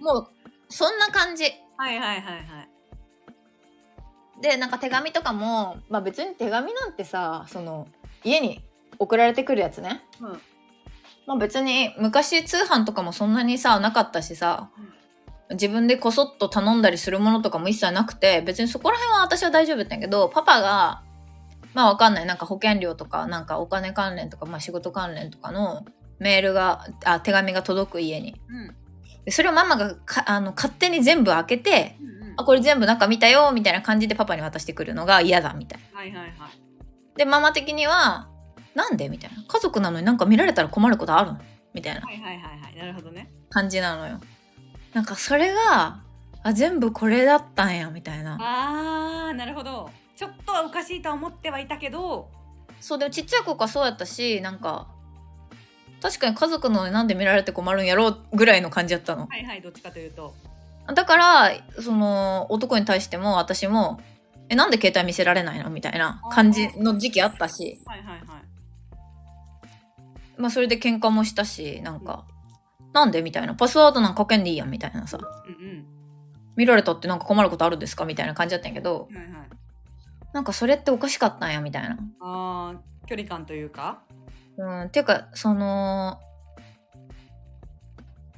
[0.00, 0.28] もう、
[0.70, 1.44] そんな感じ。
[1.76, 2.69] はいはいはいはい
[4.40, 7.88] で、なんか手紙とかも、まあ別に手紙なんてさ、その、
[8.24, 8.62] 家に
[8.98, 10.02] 送られてくるやつね。
[10.20, 10.40] うん。
[11.26, 14.70] まあ別に昔通販とかもそんなにさなかったしさ、
[15.50, 21.02] 自分でこそっと頼んだりするものとかも一切なくて別にそこら辺は私は大丈夫だったけどパパが
[21.74, 22.26] まあわかんない。
[22.26, 25.84] なんか保険料とかなんかお金関連とか、まあ、仕事関連とかの
[26.18, 28.40] メールがあ手紙が届く家に。
[28.48, 28.76] うん。
[29.24, 35.98] でそれをママがかあの勝手に全部開けてうんうんあこれ全部中見たよみたいな感じでパパに渡してくるのが嫌だみたいな。
[35.98, 36.32] はいはいはい。
[37.16, 38.28] でママ的には
[38.74, 39.08] なんで？
[39.08, 39.42] みたいな。
[39.46, 41.40] 家族なのになんか見られたら困ることあるの？
[41.74, 42.00] みたいな。
[42.00, 42.76] はいはいはいはい。
[42.76, 43.30] なるほどね。
[43.50, 44.20] 感じなのよ。
[44.94, 46.00] なんかそれが、
[46.42, 48.38] あ、全部これだったんや、みたいな。
[48.40, 49.90] あーなるほど。
[50.16, 52.28] ちょっとはおかしいとは思ってはいたけど。
[52.80, 54.88] そう、でもちっちゃい子がそうやったし、なんか、
[56.02, 59.26] 確かに家族のなんで見られて困るんやろうぐらいの感じやったの。
[59.26, 60.34] はいはいどっちかというと
[60.86, 64.00] だから、その、男に対しても私も、
[64.48, 68.20] え、なんで携帯見せられないのみたいな感じの時期あったし、はいはいはい
[70.36, 72.24] まあそれで喧嘩もしたし、なんか、
[72.94, 73.54] なんでみたいな。
[73.54, 75.18] パスワードなんかかけんでいいやんみたいなさ。
[75.18, 75.86] うんうん
[76.56, 79.26] 見られたってなんか困ることあるんですかみたいな感じだったんやけど、はいはい
[80.32, 81.98] なんかそれっておかしかったんやみたいな。
[82.20, 84.02] あー距離感というか
[84.58, 86.20] うん、っていうかその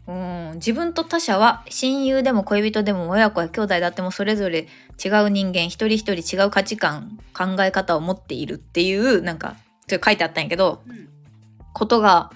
[0.08, 0.52] うん。
[0.54, 4.68] 自分と他者は親友でも恋人でも親子や兄弟だってもそれぞれ
[5.04, 11.08] 違う人間一人一人違う価値観考え方を持っているっていうなんかそれ書いてあったんやけどうん。
[11.72, 12.30] ことが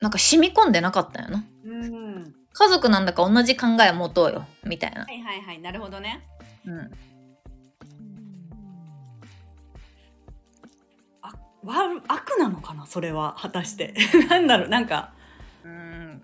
[0.00, 1.44] なんか染み込んでなかったんやな。
[1.64, 2.34] うん。
[2.52, 5.58] 家族なんだか同じ考えを持とうよみたいな、はいはいはい。
[5.60, 6.22] なるほどね。
[6.66, 6.90] うん、
[11.20, 11.32] あ
[11.64, 13.34] 悪悪なのかなそれは。
[13.38, 13.94] 果たして。
[14.28, 15.13] なんだろうなんかうん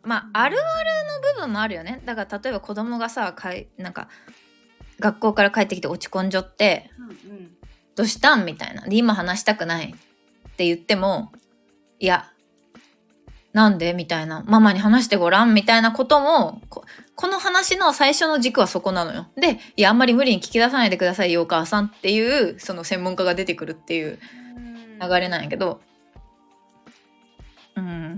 [0.03, 0.90] まああるある
[1.22, 2.03] の部分もあるよね。
[2.05, 4.09] だから例えば子供がさかいなんか
[4.98, 7.51] 学校から帰ってきて落ち込んじゃってうんうん
[7.96, 8.82] 「どうしたん?」みたいな。
[8.82, 11.32] で今話したくないって言っても
[11.98, 12.30] いや
[13.53, 14.44] なんでみたいな。
[14.46, 19.26] ママに話してごらんみたいなこともこの話の最初の軸はそこなのよ。
[19.36, 24.18] でいやあんまり無理に聞き出さないでくださいよお母さんっていうその専門家が出てくるっていう
[25.03, 25.80] 流れなんやけど。
[27.76, 28.10] うん、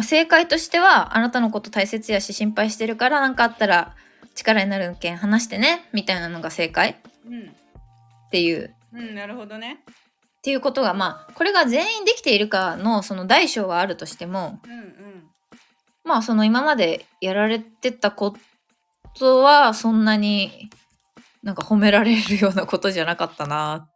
[0.00, 3.94] まあ、正解としてはあなたのこと大切やし心配してるから何かあったら
[4.34, 6.96] 力になるけん話してねみたいなのが正解。
[7.28, 7.50] うん。
[7.50, 8.74] っていう。
[8.94, 9.84] うんなるほどね。
[9.84, 14.88] っていうことがまあこれが全員できているかのその大小はあるとしてもうんうん。
[16.02, 18.32] まあその今までやられてたこ
[19.18, 20.70] とはそんなに
[21.42, 23.86] なんか褒められるようなことじゃなかったな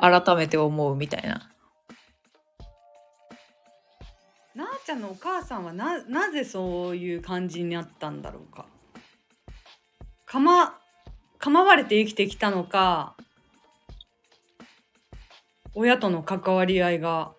[0.00, 1.48] 改めて思うみたいな。
[4.88, 8.64] ちゃんのお母さんはななぜそういう感じになったんだろうか？
[10.24, 10.78] かま
[11.38, 13.14] 構われて生きてきたのか？
[15.74, 17.34] 親との関わり合いが？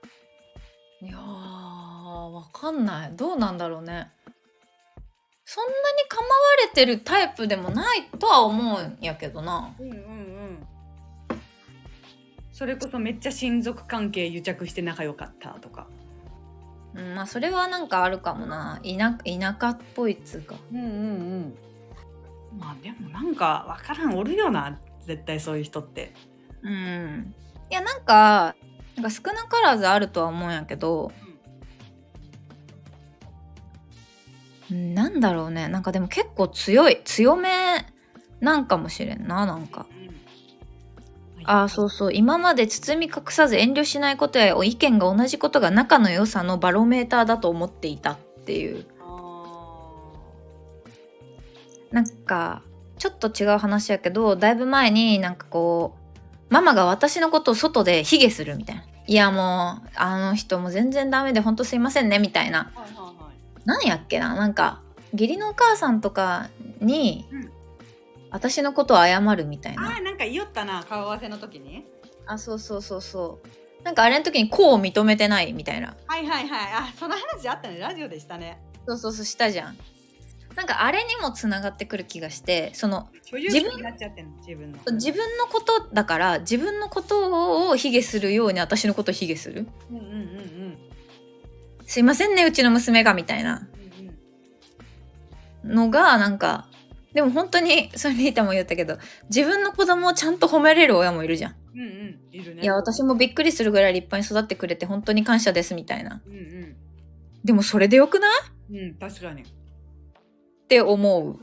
[1.01, 3.13] いやーわかんない。
[3.15, 4.11] どうなんだろうね。
[5.43, 5.75] そんなに
[6.07, 6.29] 構わ
[6.67, 9.73] れてるタイプでもないとは思うんやけどな。
[9.79, 10.67] うんうんうん。
[12.53, 15.87] それこそめっちゃ親族関係癒着して仲良かったとか
[16.95, 18.81] うん、まあそれはなんかあるかもな。
[18.83, 20.55] 田田舎っぽいっつうか。
[20.71, 20.95] うんうんう
[21.39, 21.55] ん。
[22.57, 24.79] まあでもなんかわからんおるよな。
[25.01, 26.13] 絶対そういう人って。
[26.63, 27.33] うん。
[27.69, 28.55] いやなんか
[28.95, 31.11] なんか少なからずあるとは思うんやけど、
[34.71, 35.67] うん、なんだろうね。
[35.67, 37.01] なんかでも結構強い。
[37.05, 37.85] 強め
[38.39, 39.85] なんかもしれんななんか
[41.49, 50.03] ああそうそう今まで包み隠さず遠慮しないことや意見が同じことが仲の良さのバロメーターだと思っていたっていうあ
[51.91, 52.61] なんか
[52.99, 55.95] ちょっと違う話やけどだいぶ前になんかこ
[56.49, 58.83] うママが私のことを外で卑下するみたいな。
[59.07, 62.71] いやもうあの人も全然ダメでほんとすいませんねみたいな。
[62.75, 64.81] ーはいはいはいなんやっけななんか
[65.13, 67.59] 義理のお母さんとかに、うん
[68.32, 69.89] 私のことを謝るみたいな。
[69.89, 71.86] あーなんか言いよったな顔合わせの時に。
[72.25, 73.84] あそうそうそうそう。
[73.84, 75.95] なんかあれの時にこう認めてないみたいな。
[76.07, 76.73] はいはいはい。
[76.73, 77.80] あその話あったね。
[77.80, 78.61] ラジオでしたね。
[78.88, 79.77] そうそうそうしたじゃん。
[80.55, 85.47] なんかあれにもつながってくる気がしてその自分の自分の。
[85.47, 89.67] ことだから自分のことを卑下するように私のことを卑下する。
[89.89, 90.77] うんうんうんうん。
[91.86, 93.67] すいませんねうちの娘がみたいな。
[95.63, 95.75] うん。
[95.75, 96.68] のがなんか
[97.14, 98.97] でも本当にそれリータも言ったけど
[99.30, 101.55] 自分の子供をちゃんと褒めれる親もいるじゃん。
[101.74, 106.22] うんうんいるねいや私もびっくりするぐらい立派に育ってくれて本当に感謝ですみたいな。
[106.26, 106.76] うんうん
[107.43, 108.28] でもそれでよくな
[108.70, 108.78] い？
[108.78, 109.45] うん確かにっ
[110.68, 111.39] て思う。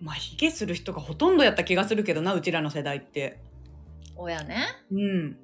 [0.00, 3.38] まあ卑下する人がほとんどやった気がするけどなうちらの世代って
[4.16, 4.64] 親ね。
[4.90, 5.36] うん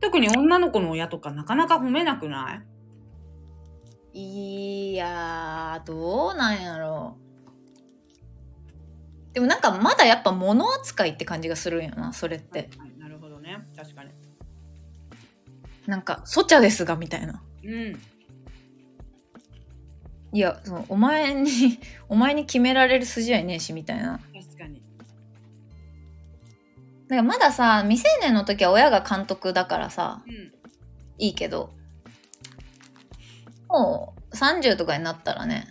[0.00, 2.60] 特に女の子の親とかなかなか褒めなくない？
[4.12, 7.16] いやーどうなんやろ
[9.30, 9.34] う。
[9.34, 12.70] でもなんかまだやっぱ物扱いって感じがするんよなそれって。
[12.78, 14.10] はいなるほどね確かに
[15.86, 17.42] なんか「そちゃですが」みたいな。
[17.64, 18.00] うん
[20.32, 21.50] いやそのお前に
[22.08, 24.20] お前に決められる筋合いねえしみたいな。
[24.32, 24.82] 確かに
[27.08, 30.52] だからまださ未成年の時は親が監督だからさうん
[31.18, 31.72] いいけど
[33.70, 35.66] もう30とかになったらね。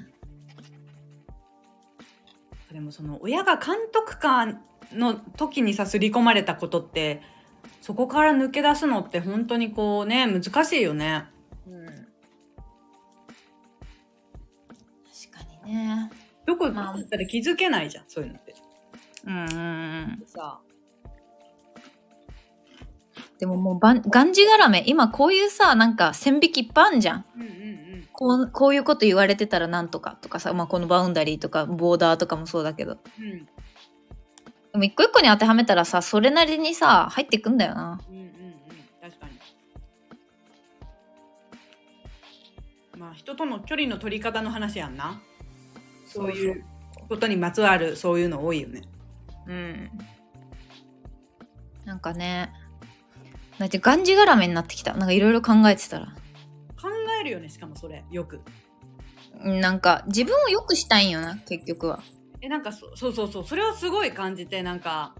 [2.72, 4.62] でもその親が監督官
[4.94, 7.22] の時にさ刷り込まれたことって
[7.82, 11.26] そこから抜け出すのって本当にこうね難しいよね。
[11.68, 11.86] うん。
[11.86, 11.98] 確
[15.32, 16.12] かにね。
[16.46, 18.56] どこまあだったら気づけないじゃんそういうのって。
[19.26, 20.60] うんさ
[23.40, 27.26] でももうがんじがらめ今こういうさなんか線引きいっぱいあんじゃん。
[27.36, 27.89] うんうんうん
[28.20, 32.98] こうこういうこと言われてたらなんとかとかさ、まあ、このバウンダリーとかボーダーとかもそうだけど。
[33.18, 33.46] うん。
[33.46, 38.02] でも一個一個に当てはめたらさそれなりにさ入っていくんだよな。
[38.10, 38.30] うんうんうん。
[39.02, 39.40] 確かに。
[43.00, 45.22] まあ人との距離の取り方の話やんな。
[46.06, 46.66] そういう
[47.08, 48.82] ことにまつわるそういうの多いよね。
[49.48, 49.90] うん。
[51.86, 52.52] なんかね
[53.60, 54.94] だってがんじがらめになってきた。
[54.96, 56.08] なんかいろいろ考えてたら。
[56.08, 56.12] 考
[57.20, 58.42] えるよねしかもそれよく。
[59.44, 62.02] うんなんか自分を良くしたいんよな結局は
[62.42, 65.14] えなんかそそうそうそうそれをすごい感じてなんか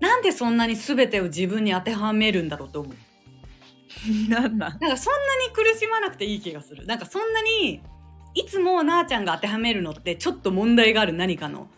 [0.00, 2.94] なんでそんなに全てを自分に当てはめるんだろうと思う。
[4.28, 6.86] なんだなんかそんなに苦しまなくていい気がする。
[6.86, 7.80] なんかそんなに
[8.34, 11.68] いつもなあちゃんが当てはめるのってちょっと問題がある何かの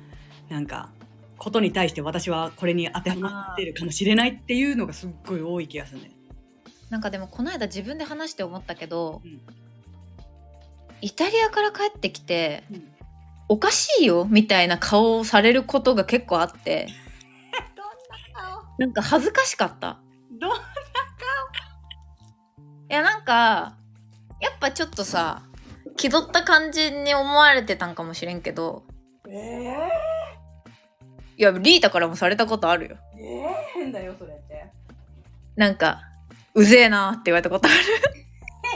[0.49, 0.91] なんか
[1.37, 6.11] ことに対して私はこれに当てはまってるかもしれないっていうのがすっごい多い気がするね。
[6.91, 9.41] なんかでもこの間自分で話して思ったけど、うん。
[11.01, 12.93] イタリアから帰ってきてうん。
[13.49, 16.89] おかしいよみたいな顔をされることが結構あって
[17.77, 17.93] どんな
[18.35, 18.65] 顔？
[18.79, 19.99] なんか恥ずかしかった。
[20.31, 20.57] どんな
[22.89, 23.77] いやなんか
[24.41, 25.43] やっぱちょっとさ
[25.97, 28.85] 気取った感じに思われてたんかもしれんけど
[29.29, 29.75] え
[31.37, 32.97] いやリータからもされたことあるよ。
[33.19, 34.71] ええ変だよそれって。
[35.57, 36.01] なんか
[36.57, 37.77] うぜえなって言われたことある。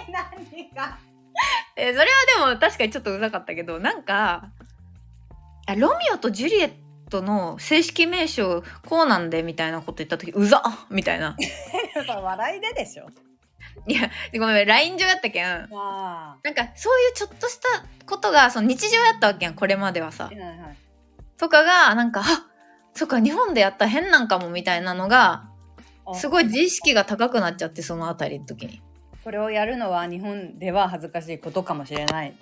[0.06, 0.98] え何が？
[1.76, 4.50] えそれはでも確かにちょっとうざかったけどなんか
[5.66, 6.72] あロミオとジュリエッ
[7.08, 11.36] トの正式名称こうなんでみたいなこと言った時うざっみたいな。
[12.22, 13.08] 笑いででしょ。
[13.86, 15.46] いやごめん LINE 上やったけん。
[15.72, 17.68] あなんかそういうちょっとした
[18.06, 20.24] ことがその日常やったわけやんこれまではさ。
[20.24, 20.76] はいはい。
[21.38, 22.24] とかがなんかあ
[22.94, 25.48] そっか日本でやったら変なんかもみたいなのが
[26.14, 28.82] すごい自意識が高くなっちゃってそのあたりの時に。
[29.22, 32.34] これをやるのは日本では恥ずかしいことかもしれない。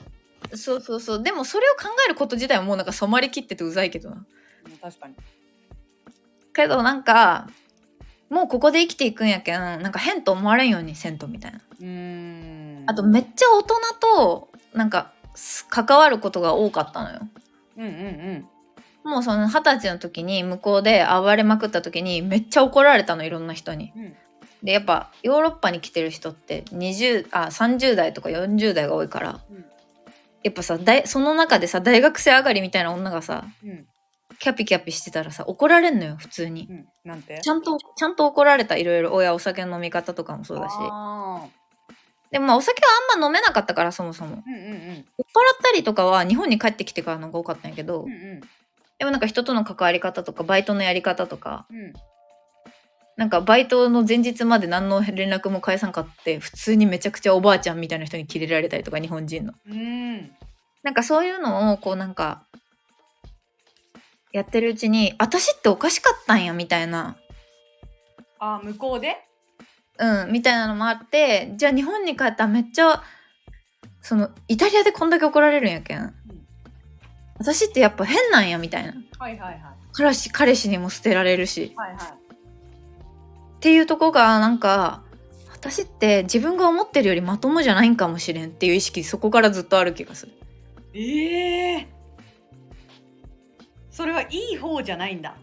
[0.54, 1.22] そうそうそう。
[1.22, 4.24] でもそれを考えること自体はもうなんか染まりきっててうざいけどな。
[4.80, 5.14] 確かに。
[6.54, 7.48] けどなんか
[8.30, 11.60] もうここで生きていくんやけんなんか変と思われんようにせんとみたいな。
[11.80, 12.84] うーん。
[12.86, 17.20] あとめっちゃ大人となんかす関わることが多かったのよ。
[17.76, 18.48] うんうんうん
[19.04, 23.92] もうその二十歳の時に向こうで暴れまくった時にめっちゃ怒られたのいろんな人に。
[23.96, 24.16] うん。
[24.62, 29.64] でやっぱヨーロッパに来てる人って20あ30代とか40代が多いからうん。
[30.42, 33.86] やっぱさ大その中でさ大学生上がりみたいな女がさうん。
[34.40, 36.66] キャピキャピしてたらさ怒られんのよ普通に。
[36.68, 36.88] うん。
[37.04, 37.40] なんて？
[37.42, 40.74] ちゃんとちゃんと怒られたいろいろ親お酒の飲み方とかもそうだし。
[40.78, 41.46] あ
[42.30, 44.36] でもまあお酒はあんま飲めなかったからそもそも。
[44.36, 44.76] ーうんうんうん。
[44.76, 45.04] 酔っ払っ
[45.62, 48.40] たりとかは日本に帰ってきてからのが多かったんやけど、うんうん
[48.98, 51.92] でもなんか人との関わり方とかバイトのやり方とかうん。
[53.16, 59.54] なんかバイトの前日まで何の連絡も返さんかって普通にめちゃくちゃおばあちゃんみたいな人にキレられたりとか日本人の。
[59.68, 60.30] うん。
[60.84, 62.44] なんかそういうのをこうなんか
[64.32, 67.16] やってるうちに私っておかしかったんやみたいな。
[68.38, 69.16] あ向こうで？
[69.98, 73.02] うんみたいなのもあってじゃあ日本に帰ったらめっちゃ
[74.00, 76.14] そのイタリアでこんだけ怒られるんやけん
[77.38, 78.94] 私ってやっぱ変なんやみたいな。
[79.18, 79.60] はいはいはい。
[79.92, 81.72] 彼氏彼氏にも捨てられるし。
[81.76, 81.98] はいはい。
[81.98, 85.02] っていうとこがなんか
[85.52, 90.32] 私って自分が思ってるよりまともじゃないんかもしれんっていう意識そこからずっとある気がする。
[90.94, 91.88] ええ
[93.90, 95.36] それはいい方じゃないんだ。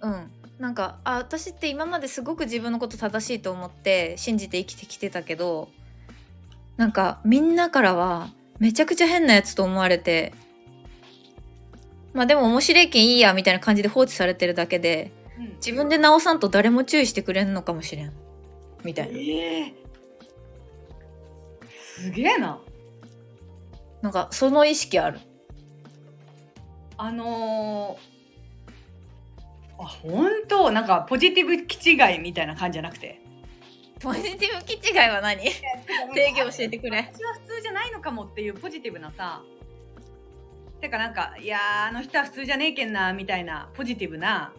[0.00, 0.30] うん。
[0.58, 5.70] なんかあ私って今まですごく自分のこと正しいと思って信じて生きてきてたけど
[6.76, 8.28] なんかみんなからは
[8.58, 10.34] めちゃくちゃ変なやつと思われて
[12.12, 15.54] まあでも面白いけんいいやみたいな感じで放置されてるだけでうん。
[15.56, 18.12] 自分で直さんと誰も注意してくれんのかもしれん。
[18.84, 19.18] みたいな。
[19.18, 19.74] ええ
[21.72, 22.58] すげえな。
[24.00, 25.20] なんかその意識ある。
[26.96, 30.70] あのー、あ本当？
[30.70, 33.20] なんかポジティブ気違いみたいな感じじゃなくて？
[34.00, 35.42] ポジティブ気違いは何？
[36.14, 37.10] 定義教えてくれ。
[37.12, 39.42] 私は普通じゃないのかもっていうポジティブなさ
[40.80, 44.52] てかなんかいやーあの人は普通じゃねえけんなみたいなポジティブな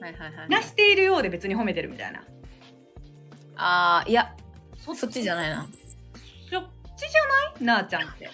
[0.00, 2.24] はいはいはいなしているようで別に褒めてるみたいな。
[3.56, 4.34] あーいや
[4.78, 5.62] そそっちじゃないな。
[5.62, 7.20] そっちじゃ
[7.60, 7.64] ない？
[7.64, 8.30] なあちゃんって。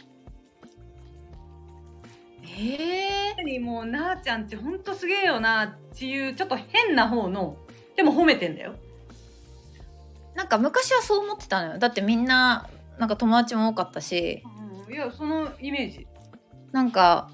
[2.56, 7.56] ええにもうなあちゃんってほんとすげえよなっていうちょっと変な方の
[7.96, 8.74] でも褒めてんだよ。
[10.34, 11.78] なんか昔はそう思ってたのよ。
[11.78, 12.68] だってみんな
[12.98, 14.42] なんか友達も多かったし。
[14.90, 16.06] いやそのイメージ
[16.74, 17.30] なんか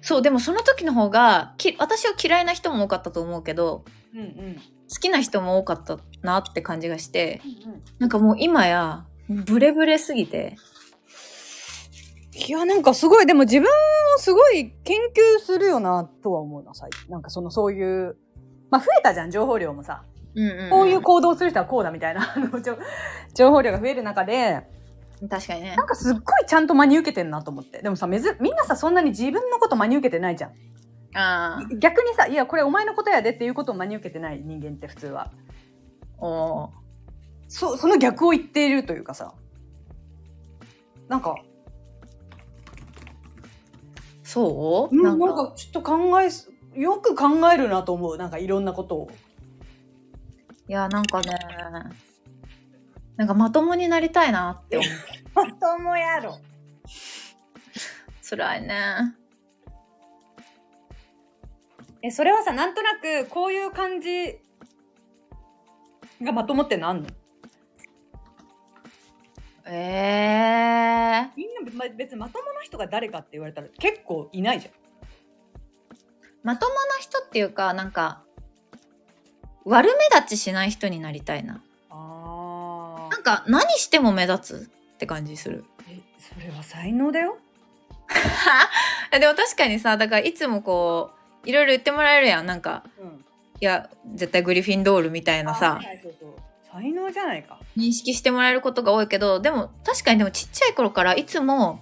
[0.00, 4.56] そうでもその時の方がき私を嫌いな人も多かったと思うけどうんうん。
[4.92, 7.42] 好きな人も多かったなって感じがして
[7.98, 10.56] なんかもう今やブレブレすぎて。
[12.32, 18.16] いやなんかすごいでも自分をすごい研究するよなとは思うな最近なんかそのそういう
[18.70, 20.04] まあ増えたじゃん情報量もさ。
[20.34, 20.70] うんうんうん。
[20.70, 22.78] こういう行動する人はこうだみたいなあの情
[23.34, 24.62] 情報量が増える中で
[25.28, 25.76] 確かにね。
[25.76, 27.82] なんかすっごいちゃんと真に受けてんなと思って。
[27.82, 30.50] でもさめずみんなさそんなに自分のこと真に受けてないじゃん。
[31.14, 31.74] ああ。
[31.76, 35.30] 逆にさいやこれお前のことやでっていうことを真に受けてない人間って普通は。
[36.18, 36.68] おー。
[37.48, 39.34] そその逆を言っているというかさ。
[41.08, 41.34] なんか。
[44.22, 45.02] そう？
[45.02, 48.16] なんかちょっと考えすよく考えるなと思う。
[48.16, 49.10] なんかいろんなことを。
[50.68, 51.36] いやなんかね
[53.20, 54.88] なんかまともになりたいなって思う。
[55.46, 56.38] まともやろ。
[58.26, 59.14] 辛いね。
[62.00, 64.40] えそれはさなんとなくこういう感じ
[66.22, 67.08] がまともってのあんの？
[69.66, 74.72] ええみんなま別にまともな人が誰かって言われたら結構いないじゃん。
[76.42, 78.24] まともな人っていうかなんか
[79.66, 81.56] 悪目立ちしない人になりたいな。
[81.56, 81.69] あ
[83.20, 85.64] なんか何しても目立つって感じする。
[85.90, 87.36] えそれは才能だよ。
[89.12, 91.10] でも確かにさだからいつもこ
[91.44, 92.46] ういろいろ言ってもらえるやん。
[92.46, 93.24] なんかうん。
[93.60, 95.80] いや絶対グリフィンドールみたいなさ。
[96.72, 97.58] 才能じゃないか。
[97.76, 101.80] 認識してもらえることが多いけどでも確かにでもちっちゃい頃からいつも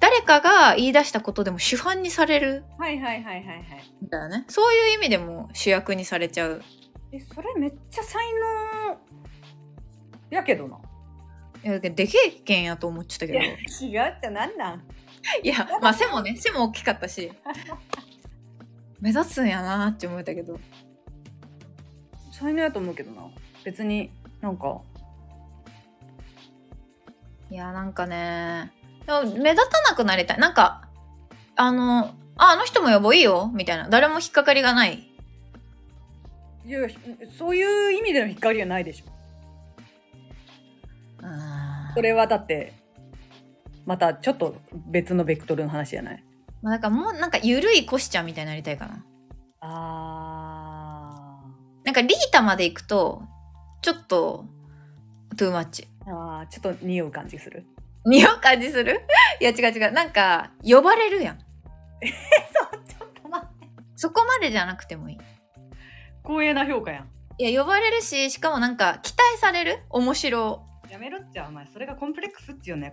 [0.00, 2.64] 誰かが言い出したことでも主犯にされる。
[2.78, 4.04] はいはいはいはいはい。
[4.04, 4.46] んだよね。
[4.48, 6.62] そういう意味でも主役にされちゃう。
[7.12, 8.24] えそれめっちゃ才
[8.88, 8.96] 能
[10.32, 10.78] やけどな。
[11.64, 13.38] いやでけえけんやと思っちゃったけど。
[13.38, 14.82] 違うってなんなん？
[15.42, 17.30] いやまあ背もね背も大きかったし。
[19.00, 20.58] 目立つんやなって思ったけど。
[22.30, 23.22] 才能やと思うけどな。
[23.64, 24.10] 別に
[24.40, 24.80] なんか。
[27.50, 28.72] いやなんかね。
[29.06, 30.38] でも目立たなくなりたい。
[30.38, 30.88] なんか
[31.56, 32.06] あの
[32.36, 33.50] ああの人も呼ぼういいよ。
[33.52, 33.88] みたいな。
[33.88, 35.08] 誰も引っかかりがない。
[36.64, 36.80] いや
[37.38, 39.06] そういう意味での引っかかりはないでしょ。
[39.06, 39.21] うん
[41.94, 42.72] それはだって
[43.84, 46.24] またちょっと別のベクトルの話じゃない？
[46.62, 49.04] まあだからもうなんかゆるいコシちゃんみたいになりたいかな。
[49.60, 51.42] あ
[51.84, 53.22] なんかリータまで行くと
[53.82, 54.46] ちょっと
[55.36, 57.66] トゥーマッチーあーちょっと匂う感じする？
[58.04, 59.00] 匂う感じする？
[59.40, 59.92] いや違う違う。
[59.92, 61.38] なんか呼ばれるやん。
[61.38, 63.66] そうちょっと待って。
[63.96, 65.18] そこまでじゃなくてもいい。
[66.24, 67.08] 光栄な評価やん。
[67.38, 69.80] いや呼ばれるししかもなんか期待される？
[69.90, 71.66] 面白やめろっちゃお前。
[71.72, 72.92] それがコンプレックスっちよね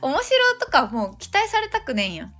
[0.00, 2.30] 面白とかもう期待されたくねえんや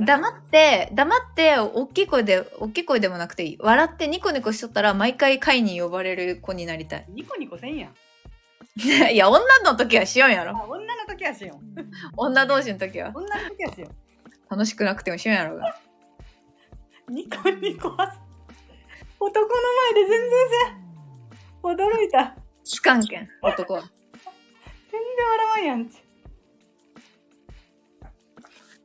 [0.00, 3.58] 黙って黙って大きい声で大きい声でもなくていい。
[3.58, 7.06] 笑ってニコニコしとったら毎回会に呼ばれる子になりたい。
[7.08, 7.94] ニコニコせんやん。
[9.10, 10.50] いや女の時はしようやろ。
[10.54, 11.60] あ女の時はしよん
[12.18, 13.12] 女同士の時は。
[13.14, 13.90] 女の時はしよん
[14.50, 15.78] 楽しくなくてもしようやろうが。
[17.08, 18.14] ニコニコは
[19.20, 19.48] 男の
[19.94, 20.86] 前で全然せん。
[21.62, 22.36] 驚いた
[22.66, 23.80] つかんけん男は。
[23.80, 26.02] 全然笑わんやんち。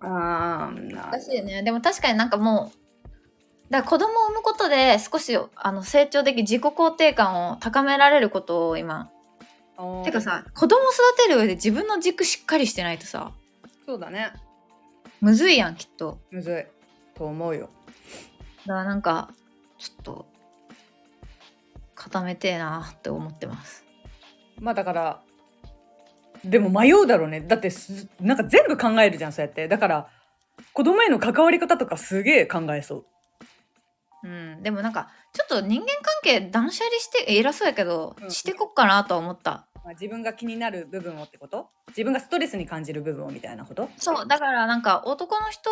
[0.02, 1.64] あーな難しいね。
[1.64, 9.10] でも確かになんかもうだから子供を産むことで少しあの成長でき自己肯定感を高められることを今
[10.04, 13.32] てかさ子供育てる上で自分の軸しっかりしてないとさ
[13.86, 14.32] そうだね。
[15.22, 16.20] むずいやんきっと。
[16.32, 17.18] むずい。
[17.18, 17.70] と思うよ。
[18.66, 19.30] だからなんか
[19.78, 20.31] ちょっと
[22.04, 23.86] 固めてえなって思ってます。
[24.60, 25.22] まあだから
[26.44, 27.42] でも迷うだろうね。
[27.42, 29.68] だってすなんか全部考えるじゃんそうやって。
[29.68, 30.08] だから
[30.74, 33.06] 子供への関わり方とかすげえ考えそう。
[34.24, 34.64] うん。
[34.64, 38.32] でもなんかちょっと人間関係断捨離して偉そうやけど、うん。
[38.32, 39.68] してこっかなとは思った。
[39.84, 41.70] まあ、自分が気になる部分をってこと？
[41.90, 43.90] 自分がストレスに感じる部分をみたいなこと？
[43.98, 44.28] そう。
[44.28, 45.70] だからなんか男の人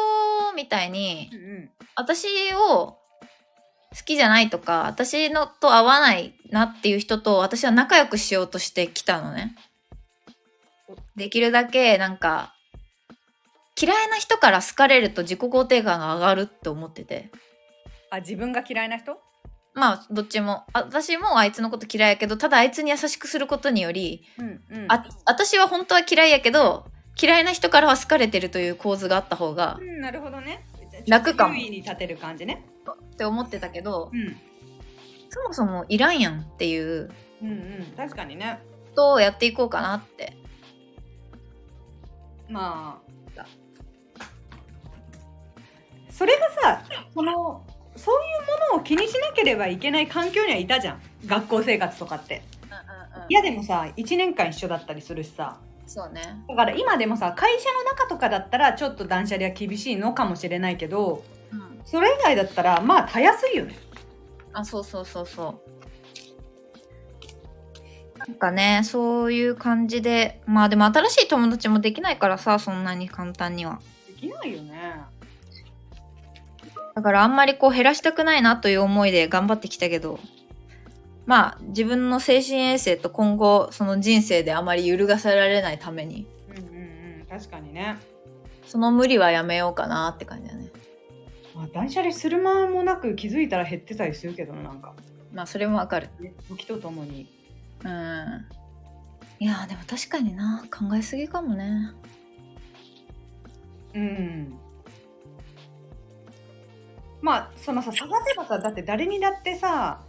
[0.55, 1.69] みたいにうんうん。
[1.95, 2.97] 私を
[3.95, 9.55] 好きじゃないとか私のと合わないなっていう人と私は仲良くしようとしてきたのね。
[11.15, 12.53] できるだけなんか
[13.79, 17.31] 嫌いな人から好かれると自己肯定感が上がるって思ってて。
[18.11, 19.17] あ自分が嫌いな人？
[19.73, 20.65] まあどっちも。
[20.73, 24.85] あ私もあいつのこと嫌いやけどただあいつに優しくすることによりうんうん。
[24.89, 26.85] あ私は本当は嫌いやけど
[27.21, 30.63] 嫌いな人からは好かれてるという構図があった方がうんなるほどね
[31.09, 31.55] 楽かも。
[31.55, 32.65] 優位に立てる感じね。
[32.89, 34.35] って思ってたけどうん。
[35.29, 37.09] そもそもいらんやんっていう
[37.41, 37.93] うんうん。
[37.95, 38.59] 確かにね。
[38.91, 40.33] ことをやっていこうかなって。
[42.49, 43.09] まあ。
[46.09, 46.83] それがさ
[47.13, 47.63] その
[47.95, 51.01] そういうものを気にしなければいけない環境にはいたじゃん。
[51.25, 52.41] 学校生活とかって。
[53.29, 55.59] いやでもさ1年間一緒だったりするしさ
[55.89, 56.21] そうね。
[56.47, 61.81] だから今でもさ会社の中とかだったらちょっと断捨離は厳しいのかもしれないけどうん。
[61.83, 63.75] それ以外だったらまあたやすいよね。
[64.53, 65.59] あそうそうそうそ
[68.15, 68.19] う。
[68.19, 70.43] なんかねそういう感じで。
[70.45, 73.79] まあでも新しい友達もできないからさそんなに簡単には。
[74.07, 75.01] できないよね。
[76.93, 80.19] だからあんまりこう減らしたくないなという思いで頑張ってきたけど
[81.29, 86.25] まあ自分の精神衛生と今後その人生であまり揺るがされられないために。
[86.49, 87.25] うんうんうん。
[87.29, 87.99] 確かにね。
[88.65, 90.71] その無理はやめようかなって感じだね。
[91.53, 94.95] まあ断捨離する間もなく気づいたら減ってたりするけどななんか。
[95.31, 96.09] まあそれもわかる。
[96.19, 97.27] ね時とともに。
[97.83, 98.45] うん。
[99.39, 100.65] いやーでも確かにな。
[100.75, 101.91] 考えすぎかもね。
[103.93, 104.57] うん。
[107.21, 110.01] まあそのさ探せばさだって誰にだってさ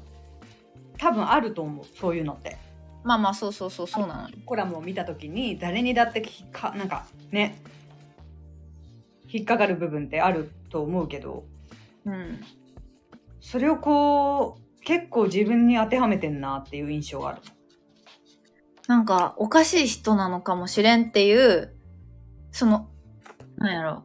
[1.01, 2.59] 多分あると思うそういうのって。
[3.03, 7.59] まあまあそうそうそうそうなのコラムを見た時に誰にだってひかなんかね
[9.27, 11.45] 引っかかる部分ってあると思うけど。
[12.05, 12.41] うん。
[13.41, 17.41] それをこう結構自分に当てはめてんなっていう印象がある。
[18.87, 21.75] なんかおかしい人なのかもしれんっていう
[22.53, 22.89] その
[23.57, 24.05] なんやろ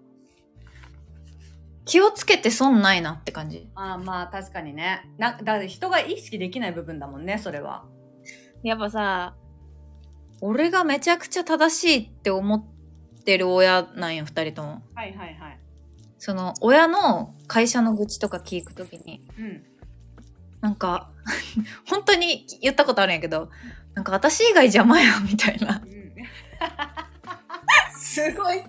[1.86, 3.70] 気をつけて損ないなって感じ。
[3.76, 5.08] ああまあ確かにね。
[5.18, 7.86] なだって人が意識できない部分だもんねそれは。
[8.64, 9.36] やっぱさ
[10.42, 12.64] 俺がめちゃくちゃ正しいって思っ
[13.24, 14.82] てる親なんよ2人とも。
[14.96, 15.60] はいはいはい。
[16.18, 19.22] その親の会社の愚痴とか聞くときに。
[19.38, 19.64] うん。
[20.62, 21.12] なんか
[21.88, 23.52] 本当に言ったことあるんやけど
[23.94, 25.84] なんか私以外邪魔やみたいな。
[25.86, 26.16] うん。
[27.96, 28.64] すごい。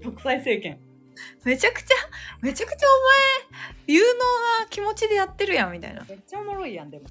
[0.00, 0.78] 独裁政権
[1.44, 1.96] めちゃくちゃ
[2.40, 4.18] めちゃくちゃお前有能
[4.60, 6.04] な気持ちでやってるやんみたいな。
[6.08, 7.04] めっちゃおもろいやんでも。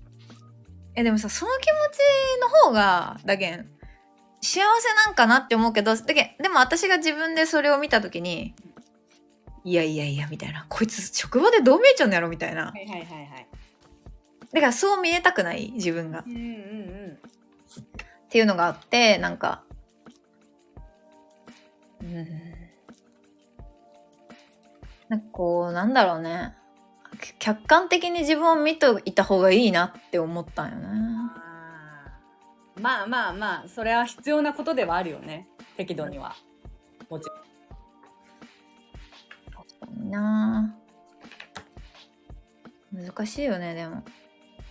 [0.95, 3.67] えでもさその気持ちの方がだけん
[4.41, 8.53] 幸せなんかなって思うけどだけんでも私が自分でそれを見た時に
[9.63, 10.65] いやいやいやみたいな。
[10.69, 12.65] こいつ職場でどう見えちゃうんやろみたいな。
[12.65, 13.47] はいはいはいはい。
[14.51, 16.19] だからそう見えたくない自分が。
[16.19, 17.19] っうんうんうん。
[18.29, 19.63] ていうのがあってなんか
[22.01, 22.52] うん
[25.09, 26.55] なんかこうなんだろうね。
[27.39, 30.83] 客観的に自分を見といた方がいいなって思ったんよね。
[32.81, 35.47] まあまあまあそれは必要なことではあるよね。
[35.77, 36.35] 適度には。
[37.09, 37.29] もち
[39.81, 40.73] ろんいいな。
[40.73, 40.83] あ
[42.91, 44.03] 難しいよねでも。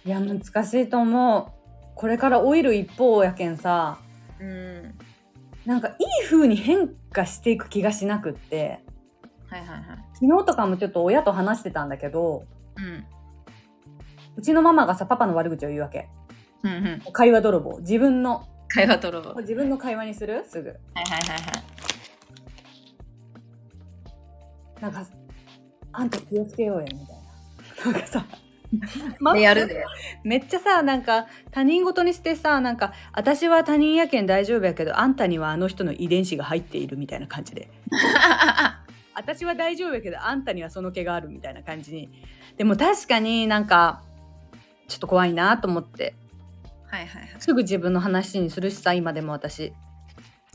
[0.05, 1.47] いや難しいと思う。
[1.95, 3.99] これから老いる一方やけんさ。
[4.41, 4.99] うん。
[5.64, 8.80] なんかいい風に変化していく気がしなくって。
[9.49, 12.45] はいはいはい昨日とかもちょっと親と話してたんだけど
[12.77, 13.05] うん。
[14.37, 16.09] うちのママがさパパの悪口を言うわけ。
[16.62, 16.75] うんう
[17.09, 17.12] ん。
[17.12, 17.79] 会話泥棒。
[17.81, 18.47] 自分の。
[18.68, 19.31] 会話泥棒。
[19.31, 20.45] はい自分の会話にする？
[20.49, 20.68] すぐ。
[20.68, 21.83] はいはいはい
[24.81, 25.05] なんか
[25.93, 26.99] あんた気をつけようよみたい
[27.87, 27.93] な。
[27.93, 28.25] なんかさ
[29.35, 29.85] で やるで。
[30.25, 37.70] めっちゃさなんか他人事にしてさなんか私は他人やけん大丈夫やけどあんたにはあの人の遺伝子が入っているみたいな感じで
[39.14, 42.10] 私は大丈夫やけどあんたにはその毛があるみたいな感じに。
[42.56, 44.02] でも確かになんか
[44.88, 46.14] ちょっと怖いなと思って。
[46.86, 47.30] はいはいはい。
[47.38, 49.72] すぐ自分の話にするしさ今でも私。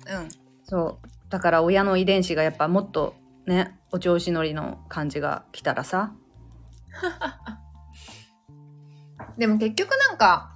[0.07, 0.29] うん。
[0.63, 1.07] そう。
[1.29, 6.13] だから親の遺伝子がやっぱもっとねお調子乗りの感じが来たらさ。
[9.37, 10.51] でも結局なんか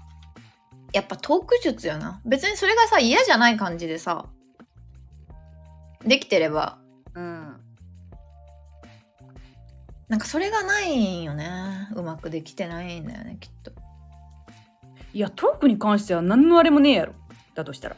[0.93, 2.21] やっぱトーク術やな。
[2.25, 4.25] 別にそれがさ嫌じゃない感じでさ
[6.05, 6.79] できてれば。
[7.15, 7.50] うん
[10.11, 11.47] なんかそれがないんよね。
[11.95, 13.71] うまくできてないんだよねきっと。
[15.13, 17.13] いやトークに関しては何のあれもねえやろ。
[17.55, 17.95] だとしたら。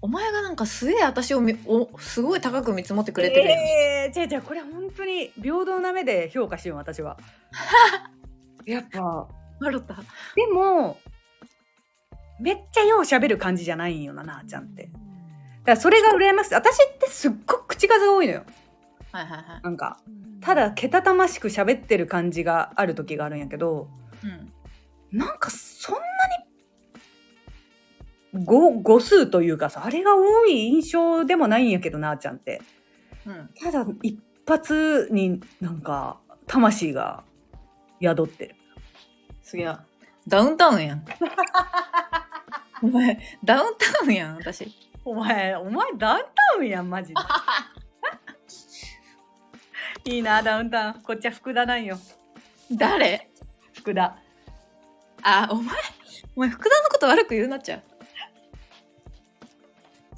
[0.00, 7.18] お前がなんかすげえ私をみおすごい高く見積もってくれてるやん、えー、違う違うこれ本当に平等な目で評価しよう私は。
[8.64, 9.28] やっぱ。
[9.60, 9.96] マロタ
[10.34, 10.96] でも
[12.40, 14.84] めっちゃよう喋る感じじゃないんよななあちゃんって。
[14.84, 14.94] だか
[15.66, 16.54] らそれが羨ましい。
[16.54, 18.44] 私ってすっごく口数が多いのよ。
[19.12, 19.62] はいはいはい。
[19.62, 19.98] なんか
[20.42, 23.88] ただけたたましく喋ってる感じがある時があるんやけど
[24.24, 24.52] うん。
[25.18, 26.00] なんかそんな
[28.40, 32.60] に語語数というかさあれが多い印象でもないんやけどなあちゃんって。
[33.26, 33.50] うん。
[33.60, 37.24] ただ一発になんか魂が
[38.00, 38.56] 宿ってる。
[39.42, 39.76] すげえ。
[40.26, 41.04] ダウンタウンやん。
[42.82, 44.66] お前ダウンタウンやん私。
[45.04, 47.14] お前お前ダウンタウンやんマジで
[50.04, 50.94] いいなダウンタウン。
[51.02, 51.96] こっちは福田なんよ。
[52.70, 53.30] 誰？
[53.72, 54.16] 福田。
[55.22, 55.76] あお前
[56.34, 57.82] お前福田のこと悪く言うなっちゃう。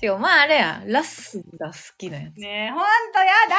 [0.02, 2.36] 違うお前あれやラスが好きなやつ。
[2.36, 2.82] ねえほん
[3.12, 3.56] とやだ。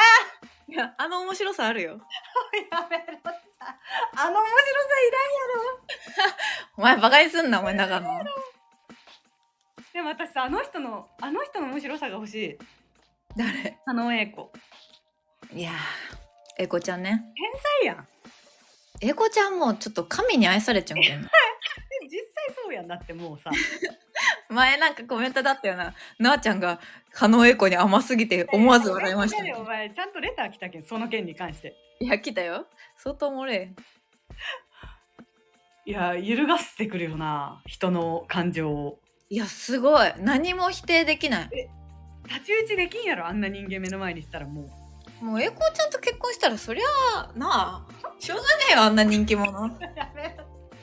[0.68, 1.92] いやあの面白さあるよ。
[2.72, 3.32] やめろさ
[4.16, 4.96] あの面白さ
[6.76, 8.06] お前バカにすんなお前長野。
[8.06, 8.32] いらんやろ。
[9.94, 12.58] でも私さあの人のあの人の面白さが欲しい。
[13.36, 13.78] 誰？
[13.86, 14.52] あの英子
[15.54, 17.24] いやーエコちゃんね。
[17.34, 18.06] 天才やん。
[19.00, 21.28] エコちゃんもちょっと神に愛されちゃうんだよな
[22.02, 22.88] 実際そうやん。
[22.88, 23.50] だってもうさ。
[24.48, 25.94] 前なんかコメントだったよな。
[26.18, 26.80] なあちゃんが
[27.12, 31.74] 加納エコに甘すぎて思わず笑いました、ねお前ちゃんとレター来たけんその件に関して。
[32.00, 32.66] いや来たよ。
[32.96, 33.72] 相当おもれ。
[35.84, 39.00] いや揺るがしてくるよな人の感情を。
[39.28, 40.12] いやすごい。
[40.18, 41.70] 何も否定できない。
[42.24, 44.70] 太刀打ちできんやろあんな人間目の前にしたらもう
[45.20, 47.86] もうエコちゃんと結婚したらそりゃあなあ
[48.18, 49.52] しょうがねえよあんな人気者。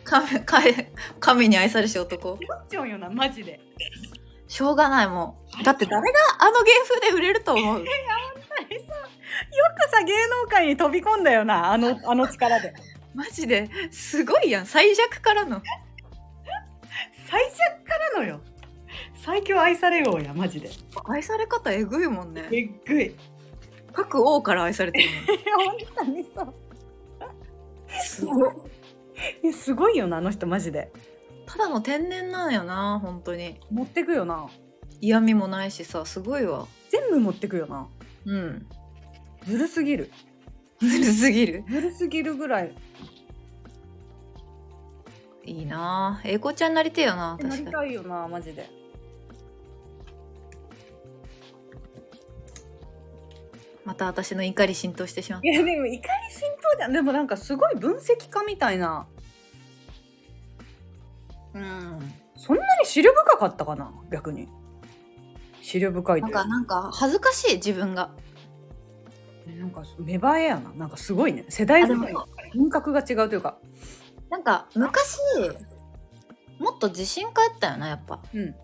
[0.04, 0.74] 神神
[1.20, 2.30] 神に愛されし男。
[2.30, 3.60] よっちょんよなマジで。
[4.48, 5.64] しょうがないもう。
[5.64, 7.80] だって誰があの芸風で売れると思う？
[7.80, 7.90] よく
[9.90, 12.74] さ芸能界に飛び込んだよなあの あの力で。
[13.16, 14.66] マジですごいやん。
[14.66, 15.62] 最弱からの。
[17.30, 17.54] 最弱
[17.86, 18.42] からのよ。
[19.24, 20.70] 最強愛されようやマジで。
[21.06, 22.48] 愛され方えぐいもんね。
[22.52, 23.16] えっぐい
[23.94, 25.10] 各王から愛されてる
[25.96, 26.46] 本当にそう。
[26.46, 26.54] の
[28.04, 28.54] すごい。
[29.44, 30.92] いやすごいよなあの人マジで。
[31.46, 33.60] ただの天然なんよな本当に。
[33.70, 34.48] 持ってくよな。
[35.00, 36.68] 嫌味もないしさすごいわ。
[36.90, 37.88] 全部持ってくよな。
[38.26, 38.68] うん。
[39.46, 40.12] ずるすぎる。
[40.80, 41.64] ずるすぎる？
[41.70, 42.76] ずるすぎるぐらい。
[45.46, 46.22] いいな。
[46.24, 47.72] 英子ちゃんになりてえよななり確かに。
[47.72, 48.70] たいよなマジで
[53.86, 56.94] また私の怒り浸透してしまっいやでも怒り浸透じゃん。
[56.94, 59.08] でもなんかすごい分析家みたいな。
[61.54, 62.14] たうん。
[62.36, 63.92] そんなに資料深かったかな？
[64.12, 64.48] 逆に。
[65.62, 68.12] 資料深いなんかなんか恥ずかしい自分が。
[69.46, 70.72] なんか芽生えやな。
[70.74, 71.46] なんかすごいね。
[71.50, 73.58] 世代あでもごとに品格が違うというか。
[74.30, 75.20] なんか昔
[76.60, 78.22] もっと自信家やったよなやっぱ。
[78.34, 78.56] うん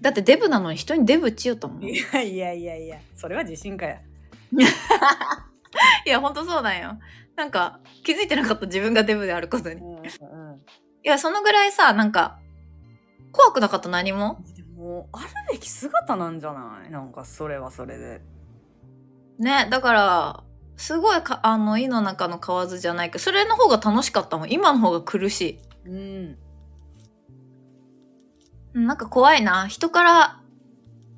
[0.00, 2.98] だってデブなのに人にデブちよったもんいやいやいやいや。
[3.14, 4.00] それは自信家や
[6.06, 6.98] いやほんとそうなんよ。
[7.36, 9.76] なんか気づいてなかった自分がデブであることに。
[9.76, 10.00] いうんう
[10.54, 10.60] ん。
[11.02, 12.38] やそのぐらいさなんか
[13.32, 14.38] 怖くなかった何も？
[14.56, 16.90] でもあるべき姿なんじゃない？
[16.90, 18.20] なんかそれはそれで。
[19.38, 20.42] ねだから
[20.76, 24.50] すごいかあの胃の中の蛙じゃないけどそれの方が楽しかったもん。
[24.50, 25.58] 今の方が苦しい。
[25.86, 26.38] うんうん
[28.76, 29.66] なんか怖いな。
[29.68, 30.40] 人から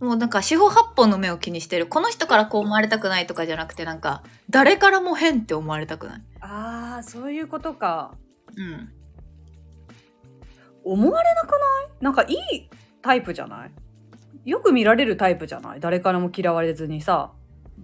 [0.00, 1.88] もうなんか四方八方の目を気にしてる。
[1.88, 6.22] この人からこう思われたくないとかじゃなくてなんか誰からも変って思われたくない。
[6.40, 8.14] ああそういうことか。
[8.56, 8.92] うん。
[10.84, 11.58] 思われなくない？
[12.00, 12.70] なんかいい
[13.02, 13.70] タイプじゃない？
[14.44, 15.80] よく見られるタイプじゃない？
[15.80, 17.32] 誰からも嫌われずにさ。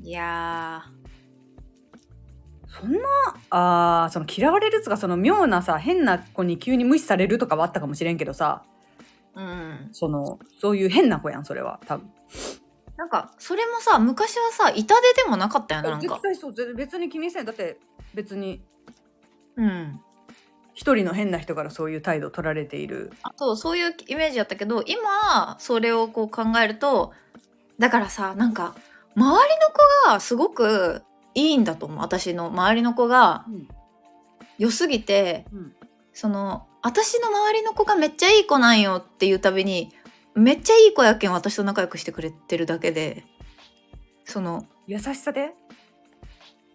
[0.02, 0.84] いや
[2.68, 2.98] そんな
[3.50, 8.62] あーその嫌われるっつうかその妙なさ変な子に急に無視されるとかはあったかもしれんけどさ。
[8.70, 8.73] ー
[9.34, 9.88] うん。
[9.92, 12.10] そのそういう変な子やんそれは多分。
[12.96, 16.20] なんかそれもさ昔はさ痛手でもなかったよななんか。
[16.76, 17.44] 別に気にせん。
[17.44, 17.78] だって
[18.14, 18.62] 別に
[19.56, 20.00] うん。
[20.74, 23.12] 一人の変な人からそういう態度を取られている。
[23.22, 27.12] あそうそういうイメージやったけど今それをこう考えると
[27.78, 28.74] だからさなんか
[29.16, 29.68] 周りの
[30.04, 31.02] 子がすごく
[31.34, 31.98] いいんだと思う。
[31.98, 33.68] 私の周りの子がうん。
[34.58, 35.74] 良すぎてうん。
[36.12, 39.90] その私の周りの子がめっちゃいい子なんよっていうたびに
[40.34, 43.24] めっちゃいい子やけん私と仲良くしてくれてるだけで。
[44.26, 45.54] その優しさで？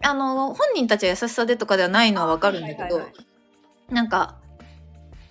[0.04, 4.38] あの本人たちは優しさでとかではないのはわかるんだけど、はいはいはいなんか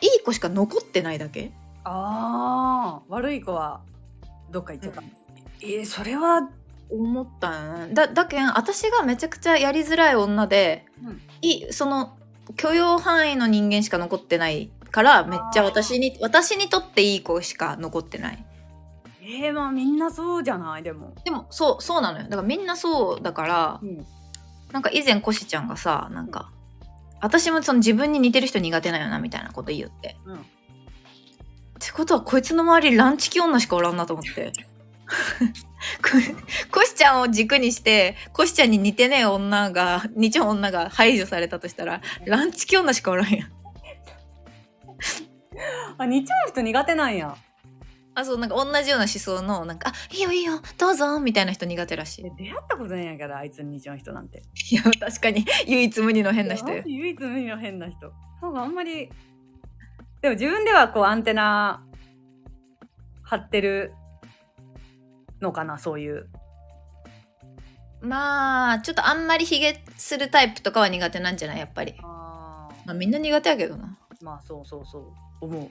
[0.01, 1.53] いい子しか残ってないだけ。
[1.85, 3.83] あー悪い子は
[4.51, 5.03] どっか行っちゃった、
[5.63, 6.49] えーそれは
[6.91, 7.95] 思ったん。
[7.95, 11.21] だだけん私がめちゃくちゃやりづらい女で、うん。
[11.41, 12.17] いその
[12.57, 18.45] 許容範囲の人間しか残ってないからめっちゃ私に私にとっていい子しか残ってない。
[19.21, 20.83] えー、まあみんなそうじゃない？
[20.83, 22.25] でも、でもそうそうなのよ。
[22.25, 24.07] だからみんなそうだからうん、
[24.73, 26.51] なんか以前コシちゃんがさなんか
[27.21, 30.17] 私もその自分に似てる人苦手なんよなみたいなこと言って。
[30.25, 30.39] うん、っ
[31.79, 34.47] てことはこいつの周りランチキ女しかおらんなと思って。
[34.47, 34.53] こ
[36.71, 43.49] コシちゃんを軸にしてコシちゃんに似てねえ女が似ちゃう女が排除されたとしたらランチキ女しかおらんやん。
[45.99, 47.37] あ似ちゃう人苦手なんや。
[48.15, 54.43] あそうなんか同じような思想のなんか「あいいよいいよどうぞ」みたいな人苦手らしえ出会ったことないんやからあいつに似ちゃう人なんて。
[54.71, 58.13] いいや確かに唯一無二の変な人唯一無二の変な人。
[58.43, 59.09] なんかあんまり
[60.21, 61.85] でも自分ではこうアンテナ
[63.23, 63.93] 張ってる
[65.41, 66.29] のかなそういう。
[68.01, 73.99] まあちょっとあんまりヒゲするタイプとかは苦手なんじゃないやっぱり、あまあ、みんな苦手やけどな。
[74.23, 75.05] まあそうそうそう。
[75.41, 75.71] 思う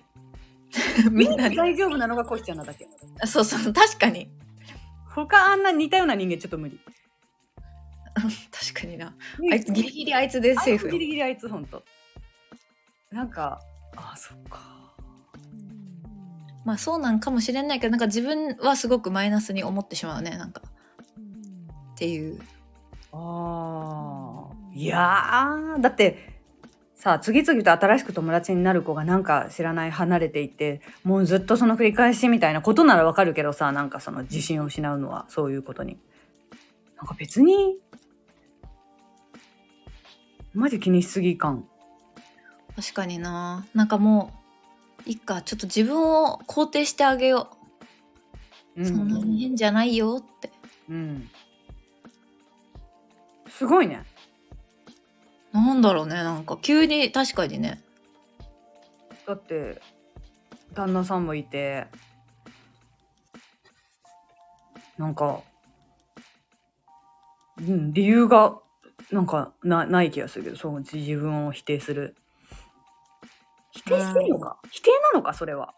[1.11, 2.87] みんな大丈夫なのがコシちゃんなだけ。
[3.21, 4.29] あそうそう確かに。
[5.05, 6.79] 他あんな似たような人間ちょっと無理。
[8.51, 9.13] 確かにな。
[9.51, 11.83] あいつギリギリあいつでセーフギリギリあいつほんと。
[13.11, 13.61] なんか
[13.95, 14.76] あそっか
[16.67, 20.61] まあそうなんかもしれないけどなんか自分はすごくマイナスに思ってしまうねなんか。
[21.93, 22.41] っていう。
[23.13, 26.41] あーいやーだって
[26.93, 35.97] さあ次々と新しく友達になる子がなんか知らない離れていってもうずっとその繰り返しみたいなことならわかるけどさなんかその自信を失うのはそういうことに。
[36.97, 37.77] なんか別に
[40.53, 41.65] マジ気にしすぎ感。
[42.75, 43.65] 確かにな。
[43.73, 44.36] なんかもう
[45.07, 47.49] いっかちょっと自分を肯定してあげよ
[48.75, 50.51] う、うそんなに変じゃないよって。
[50.89, 51.29] うん。
[53.49, 54.03] すごいね。
[55.53, 57.81] なんだろうねなんか急に確かにね。
[59.25, 59.81] だって
[60.73, 61.87] 旦那さんもいて。
[64.97, 65.41] なんか
[67.59, 68.57] うん、理由が
[69.11, 72.15] なんかなない気がするけどそう自分を否定する
[73.77, 75.33] 否定してるのか、否定なのか？
[75.33, 75.73] それは。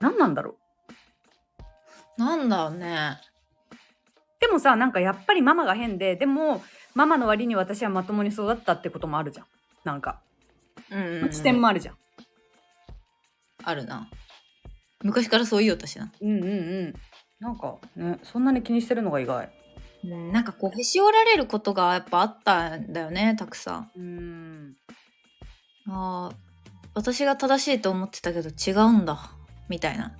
[0.00, 0.56] 何なんだろ
[2.18, 2.20] う？
[2.20, 3.18] なんだろうね。
[4.40, 6.62] でもさなんかやっぱりママが変ででも
[6.94, 9.46] ママの割に私はまともに育ったってこともあるじゃん。
[9.84, 10.20] なんか、
[10.90, 11.32] うんうんうん。
[11.32, 11.96] 視点もあるじゃん。
[13.62, 14.08] あるな。
[15.02, 16.94] 昔からそう言おうとしな、うんうんうん。
[17.38, 19.50] なんかねそんなに気にしてるのが意外。
[20.02, 23.90] うん、なんかこうへし折られることがやっぱあったんだよねたくさん。
[23.94, 24.76] うん。
[25.86, 26.49] あー
[26.94, 29.30] 私が正しいと思ってたけど違うんだ
[29.68, 30.12] みたいな。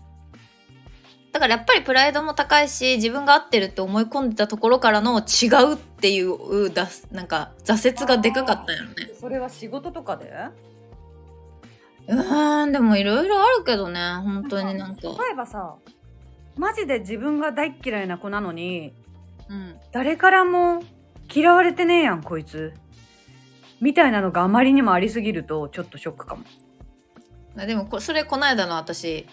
[1.33, 8.95] だからやっぱりプライドも高いし自分が合ってるって思い込んでたところからの違うっていうだなんか挫折がでかかったんやろね。
[9.21, 10.33] それは仕事とかで？
[12.09, 15.03] うーんでもいろいろあるけどね本当になんか。
[15.03, 15.77] 例えばさ
[16.57, 18.93] マジで自分が大っ嫌いな子なのに
[19.49, 19.77] うん。
[19.93, 20.83] 誰からも
[21.33, 22.75] 嫌われてねえやんこいつ
[23.81, 26.45] みたいなのがあまりにもありすぎるとちょっとショックかも。
[27.57, 29.27] あでもこそれこの間の私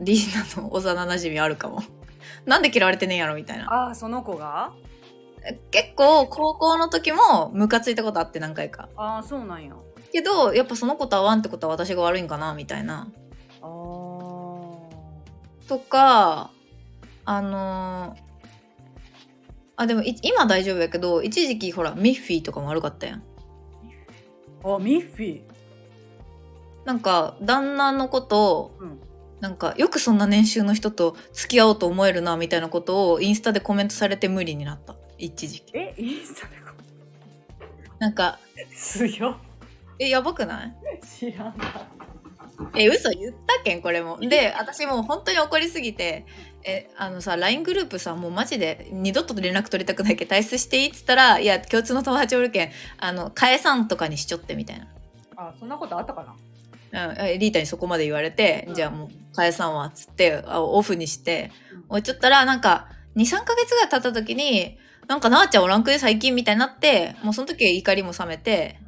[0.00, 1.82] リーナの幼なじみあるかも。
[2.46, 3.72] なんで嫌われてねえんやろみたいな。
[3.72, 4.72] ああその子が？
[5.70, 8.88] 結構高校の時もムカついたことあって何回か。
[8.96, 9.74] ああそうなんや。
[10.12, 13.08] けどやっぱその子と合わんってことは私が悪いんかなみたいな。
[13.62, 13.68] あー。
[15.68, 16.50] とか
[17.24, 18.30] あのー
[19.76, 23.22] あでもい今大丈夫やけど一時期ほらミッフィーとかも悪かったやん
[24.64, 25.42] あミッフィー。
[26.84, 29.00] なんか旦那のことをうん。
[29.40, 34.96] なんかよくそんな年収の人と付き合おうと思えるなみたいなことをインスタでコメントされて無理になった。
[35.16, 35.78] 一時期。
[35.78, 36.56] えインスタで
[37.98, 38.38] なんか
[38.76, 39.36] 強っ。
[39.98, 40.76] えやばくない？
[41.06, 41.56] 知らん。
[41.56, 41.88] だ
[42.76, 44.18] え嘘言ったけんこれも。
[44.20, 46.26] で私もう本当に怒りすぎて
[46.64, 54.86] えあのさ LINE グループさもうマジで二度と連絡取りたくないけん退出していいっつったらいや共通の友達おるけんあの返さんとかにしちょってみたいな。
[55.36, 56.24] あそんなことあったか
[56.92, 57.06] な？
[57.08, 58.74] うん、えリータにそこまで言われて、うん。
[58.74, 61.84] じゃあもう返さんわっつってあオフにしてうん。
[61.90, 68.78] 置いちゃったらなんか23ヶ月ぐらい経った時になんかなあちゃんおらんくで最近みたいになってもうその時怒りも冷めて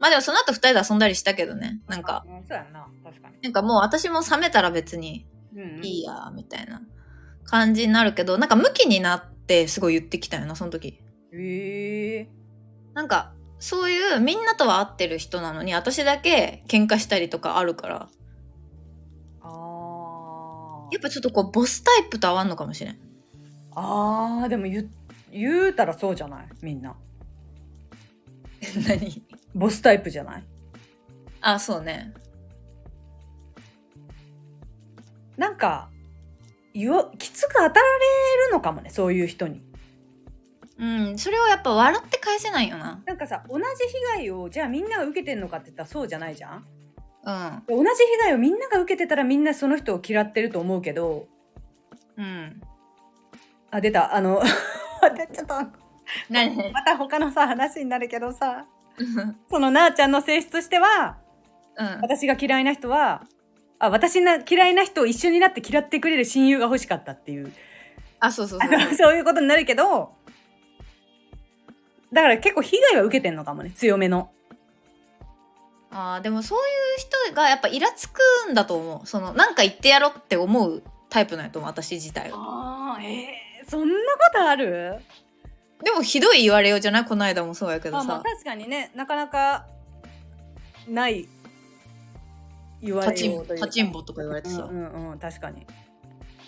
[0.00, 2.24] まあでもその後2人で遊んだりしたけどねなんか。
[2.26, 3.36] うんそうやんな確かに。
[3.42, 6.82] なんかもう私も冷めたら別にうんいいやみたいな
[7.44, 11.00] 感じになるけどなんかムキになってすごい言ってきたよなその時。
[11.32, 12.28] へえ
[12.94, 18.08] なんかそういうみんなとは合ってる人なのに私だけ喧嘩したりとかあるから。
[19.42, 22.98] あやっぱちょっとこうボスタイプと合わんのかもしれん。
[23.74, 24.90] あーでも言
[25.32, 26.48] 言うたらそうじゃない？
[26.62, 26.96] みんな。
[28.88, 29.22] 何？
[29.54, 30.44] ボスタイプじゃない？
[31.40, 32.12] あそうね
[35.38, 35.88] なんか
[36.74, 37.80] 言わきつく当たられ
[38.46, 39.62] るのかもねそういう人に。
[40.78, 43.02] うんそれをやっぱ笑って返せないよな。
[43.04, 46.64] なんかさ同じ被害をじゃあみんなが受けてんのかって言ったらそうじゃないじゃん。
[47.24, 47.84] うん。
[47.84, 51.26] 同じ被害をみんなが受けてたらみんなその人を嫌ってると思うけど。
[52.16, 52.60] うん。
[53.70, 54.14] あ出た。
[54.14, 54.40] あの
[55.32, 55.54] ちょっと。
[56.30, 56.72] 何？
[56.72, 58.66] また他のさ話になるけどさ。
[59.50, 61.18] そのなあちゃんの性質としては
[61.76, 61.86] うん。
[62.02, 63.24] 私が嫌いな人は
[63.80, 67.52] あ私が嫌いな人を一緒になって嫌ってくれる親友が欲しかったっていう。
[68.20, 68.78] あそうそうあそう。
[68.78, 70.12] のそういうことになるけど
[72.12, 74.30] だから結構被害は受けてんのかもね強めの。
[75.90, 76.64] あーでもそういう
[77.28, 78.18] 人がやっぱイラつく
[78.50, 79.06] んだと思う。
[79.06, 82.36] そのなんか言ってやろって思うタイプなんやと思う私自体は。
[82.38, 84.96] ああえー、そんなことある？
[85.84, 87.04] でもひどい言われようじゃない？
[87.04, 89.66] この間もそうやけどあまあさ確かにねなかなか
[90.88, 91.28] ない
[92.80, 95.66] 言われようという立ちんぼとか言われてさ、うんうんうん確かに。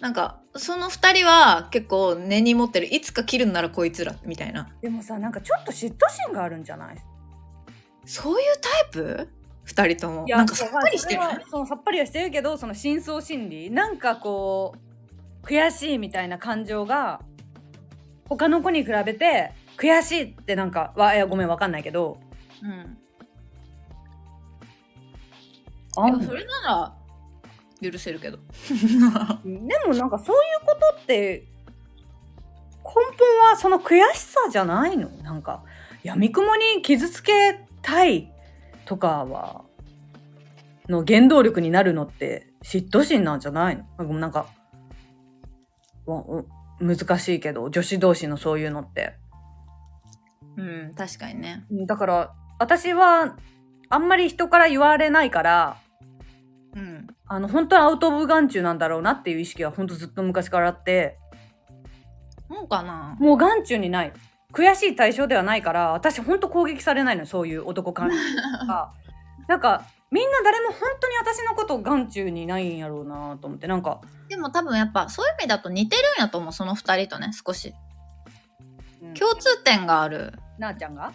[0.01, 4.69] なんかその二人は結構根に持ってるいつか切るんならこいつらみたいな。
[4.81, 6.97] でもさなんかちょっと嫉妬心があるんじゃない？
[8.07, 9.29] そういうタイプ？
[9.65, 10.25] 二人とも。
[10.27, 11.21] なんかさっぱりしてる。
[11.51, 13.71] そのさっぱりはしてるけどその深層心理。
[13.71, 14.75] なんかこ
[15.43, 17.21] う悔しいみたいな感情が
[18.29, 22.19] 他の子に比べて悔しいってなんかわいやごめんわかんないけど。
[22.63, 22.97] うん
[26.05, 26.95] あでもそれな
[27.83, 28.39] ら許せるけど。
[29.45, 31.47] でもなんかそういうことって
[32.85, 35.09] 根本はその悔しさじゃないの？
[35.23, 35.63] なんか
[36.03, 38.33] 闇雲に傷つけたい
[38.85, 39.65] とかは
[40.89, 44.05] の原動力になるのって嫉妬心なんじゃないの？
[44.15, 44.47] なんか
[46.81, 49.15] 難しいけど女子同士のそういうのって。
[50.57, 51.65] うん確かにね。
[51.87, 53.37] だから私は
[53.89, 55.90] あんまり人から言われないからうん
[57.33, 61.17] あの本当はアウト・オブ・眼中なんだろうなっていう意識は本当ずっと昔からあって。
[62.49, 63.17] そうかな。
[63.21, 64.13] もう眼中にない。
[64.53, 68.93] 悔しい対象ではないから私ほんと攻撃されないのよそういう男関係とか。
[69.47, 73.69] なんかみんな誰も本当に私のこと眼中にないんやろうなと思って。
[73.69, 77.73] なんか、でも多分やっぱそういう意味だと似てるんやと思うその二人とね少し。
[79.01, 79.15] うん。
[79.15, 80.33] 共通点がある。
[80.59, 81.13] なあちゃんが？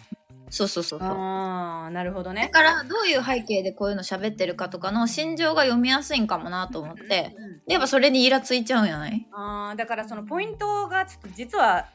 [0.48, 1.08] そうそうそうそう。
[1.08, 7.34] ああなるほどだねからどういう背景でこういうの喋ってるかとかの心情が読みやすいんかもなと思って。
[7.36, 11.88] うんうんやっぱそれにイラついちゃうんやないあーだからそのポイントがちょっと実は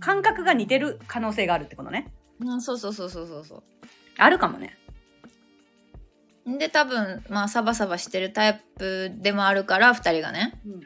[0.00, 2.12] 感覚が似てる可能性があるってことね。
[2.40, 3.62] うんそうそうそうそうそうそ
[4.18, 4.76] あるかもね。
[6.46, 10.60] うで多分まあサバサバしてるタイプでもあるから二人がね。
[10.66, 10.80] うん。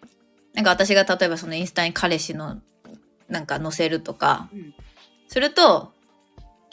[0.54, 2.60] なんか私が例えばそのインスタに彼氏の
[3.28, 4.48] なんか載せるとか。
[4.52, 4.74] うん。
[5.26, 5.92] すると「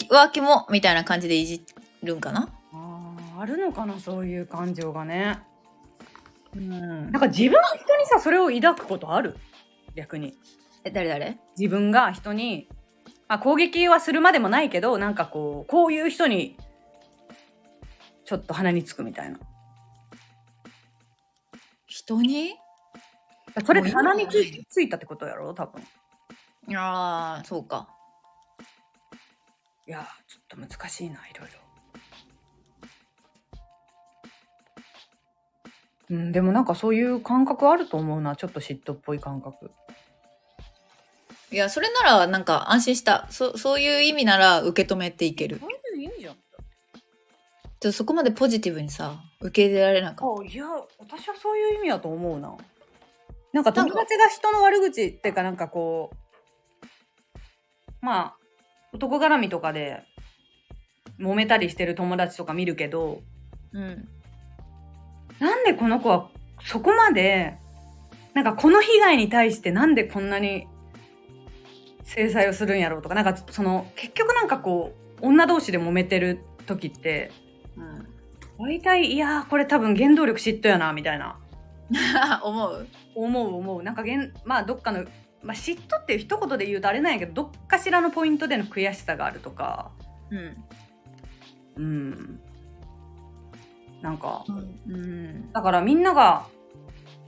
[0.10, 1.64] うわキモ」みたいな感じでいじ
[2.04, 2.50] るんかな？
[2.74, 5.40] あーあるのかなそういう感情がね。
[6.56, 7.12] うん。
[7.12, 9.38] なんか自分が人にさそれを抱くことある？
[9.96, 10.38] 逆に。
[10.84, 11.38] え誰誰？
[11.58, 12.68] 自分が人に、
[13.28, 16.58] まあ、攻撃はするまでもないけどなんかこうこういう人に
[18.26, 19.40] ちょっと鼻につくみたいな。
[21.88, 22.56] 人に？
[23.66, 25.82] それ鼻についついたってことやろ多分。
[26.78, 27.90] ああそうか
[29.88, 31.60] いやちょっと難しいないろいろ。
[36.10, 39.72] うんでもなんかそういう感覚あると思うなちょっと嫉妬っぽい感覚。
[41.52, 43.28] いやそれならなんか安心した。
[43.30, 45.60] そそういう意味なら受け止めていける。
[45.60, 46.36] そういう意味じゃん。
[46.36, 46.40] ちょ
[47.90, 50.66] っとそこまでポジティブにさ受け入れられなかっあいや
[51.00, 52.56] 私はそういう意味だと思うな。
[53.54, 56.16] なんか友達が人の悪口っていうかなんかこう
[58.02, 58.41] まあ
[58.94, 60.04] 男絡みとかで
[61.20, 63.22] 揉めたりしてる友達とか見るけど
[63.74, 64.08] たうん。
[65.40, 66.30] なんでこの子は
[66.64, 67.58] そこまで
[68.34, 70.68] なんかこの被害に対してなんでこんなに
[72.04, 77.32] 制裁をするんやろうとかなんかその結局なんかこう女同士で揉めてる時って
[77.78, 78.12] うん
[78.68, 81.40] 大体いやーこれ多分原動力嫉妬やなみたいな。
[82.44, 82.88] 思う？
[83.16, 83.84] 思う思う。
[83.84, 85.06] なんかげんまあどっかの、
[85.44, 89.92] まあ、嫉妬っていう一言で言うとあれなんやけどどっかしらのポイントでの悔しさがあるとか。
[90.30, 90.64] うん。
[91.78, 92.40] うん。
[94.02, 95.52] なんかうん。
[95.52, 96.46] だからみんなが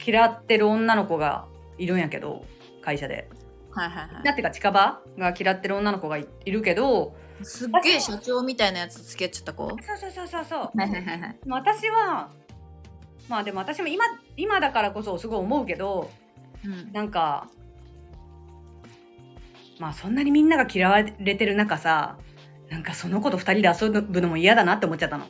[0.05, 1.45] 嫌ってる女の子が
[1.77, 2.45] いるんやけど
[2.81, 3.29] 会社で。
[3.71, 9.65] はいはいはだってか近場が嫌ってる女の子がいいるけどいすっげえ社長みたいなやつと付き合っちゃった子？
[9.65, 10.71] はそうそうそうそうそう。
[10.75, 11.37] いはいはいはい。
[11.47, 12.29] 私は
[13.27, 14.05] まあでも私も今
[14.37, 16.11] 今だからこそすごい思うけど
[16.63, 16.91] うん。
[16.91, 17.49] なんか
[19.79, 22.17] まあそんなにみんなが嫌われてる中さ
[22.69, 25.25] なんかその子と二人で遊ぶのも嫌だなって思っちゃったの。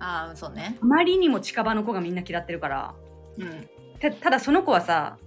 [0.00, 0.76] ああそうね。
[0.80, 2.94] あまりにも近場の子がみんな嫌ってるから。
[3.38, 3.68] うん。
[4.00, 5.18] たただその子はさ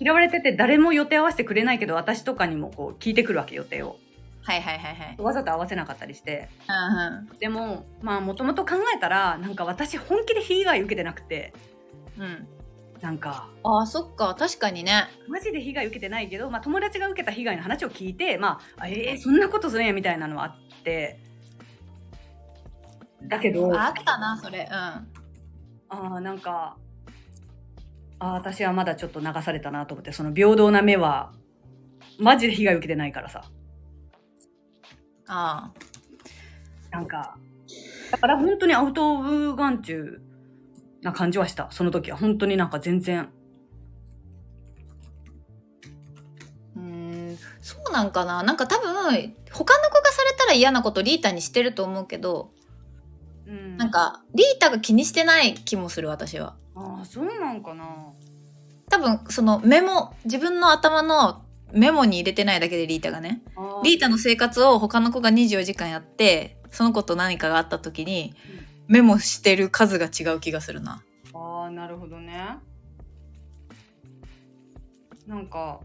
[0.00, 3.96] 嫌われてて誰も予定合わせてくれないけど私とかにもこう聞いてくるわけ予定を。
[4.42, 5.16] はいはいはいはい。
[5.18, 6.48] わざと合わせなかったりして。
[6.68, 7.38] うん。
[7.38, 11.52] でもまあもともと考えたらなんか私本気で被害受けてなくて。
[12.18, 12.48] うん
[13.02, 13.48] なんか。
[13.64, 14.34] ああそっか。
[14.34, 15.08] 確かにね。
[15.28, 21.18] マジで被害受けてないけど、まあ、友達が受けた被害の話を聞いて、まあ、あえー、そんなことするんやみたいなのはあって。
[23.24, 23.74] だけど。
[23.76, 24.68] ああったなそれ。
[24.70, 25.22] うん。
[25.92, 26.76] ーなんか
[28.18, 31.32] あー私はまだちょっと流されたなと思ってその平等な目は
[32.18, 33.44] マジで被害受けてないからさ。
[35.26, 35.72] あ
[36.90, 37.36] なんか
[38.10, 40.20] だから本当にアウト・オブ・眼中
[41.02, 41.68] な感じはした。
[41.70, 42.16] その時は。
[42.16, 43.28] 本当になんか全然。
[46.76, 47.38] ーうーん。
[47.60, 48.42] そうなんかな。
[48.42, 48.92] なんか多分
[49.52, 52.52] 他の子がされたら嫌なことリータにしてると思うけど
[53.46, 53.76] うん。
[53.76, 56.56] なんかリータが気にしてない気もする私は。
[56.74, 57.84] ああそうなんかな。
[58.88, 63.42] 多分そのメモ自分の頭のメモに入れてないだけでリータがね。
[63.82, 68.34] リータの生活を他の子が24時間やってその子と何かがあった時に
[68.88, 71.02] メモしてる数が違う気がするな。
[71.34, 72.56] ああなるほどね。
[75.26, 75.80] なんか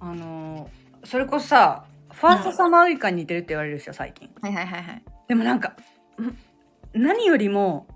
[0.00, 4.28] あのーそれこそさファーストサマーウイカに似てるって言われるでしょ最近。
[4.42, 5.02] はいはいはいはい。
[5.28, 5.76] でもなんか
[6.20, 6.36] ん
[6.92, 7.86] 何よりも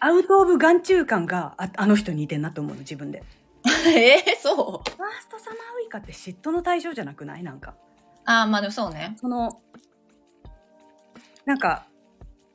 [0.00, 3.22] アウト・オブ・眼中感がああの人に似てんなと思うの自分で。
[3.86, 4.54] えー、そう？
[4.56, 4.82] ファー
[5.20, 7.42] ストサマーウイカって嫉妬の対象じゃなくない？
[7.44, 7.74] なんか。
[8.24, 9.14] あーまあでもそうね。
[9.20, 9.60] その
[11.46, 11.86] なんか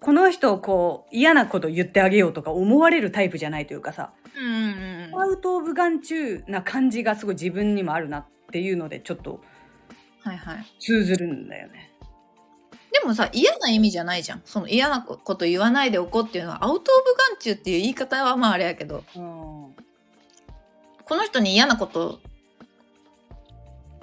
[0.01, 5.22] この人をこう嫌なこと言ってあげようとか思われるタイプじゃないというかさうんうんうん。
[5.22, 9.41] アウト・オブ・眼中な感じがすごい自分にもあるなっていうのでちょっと
[10.23, 10.65] はいはい。
[10.80, 11.91] 通ずるんだよね。
[12.91, 14.41] でもさ嫌な意味じゃないじゃん。
[14.43, 19.76] その嫌なこと言わないでおこうっていうのはアウト・オブ・眼中っていう言い方はまああれやけどうん、こ
[21.15, 22.19] の人に嫌なこと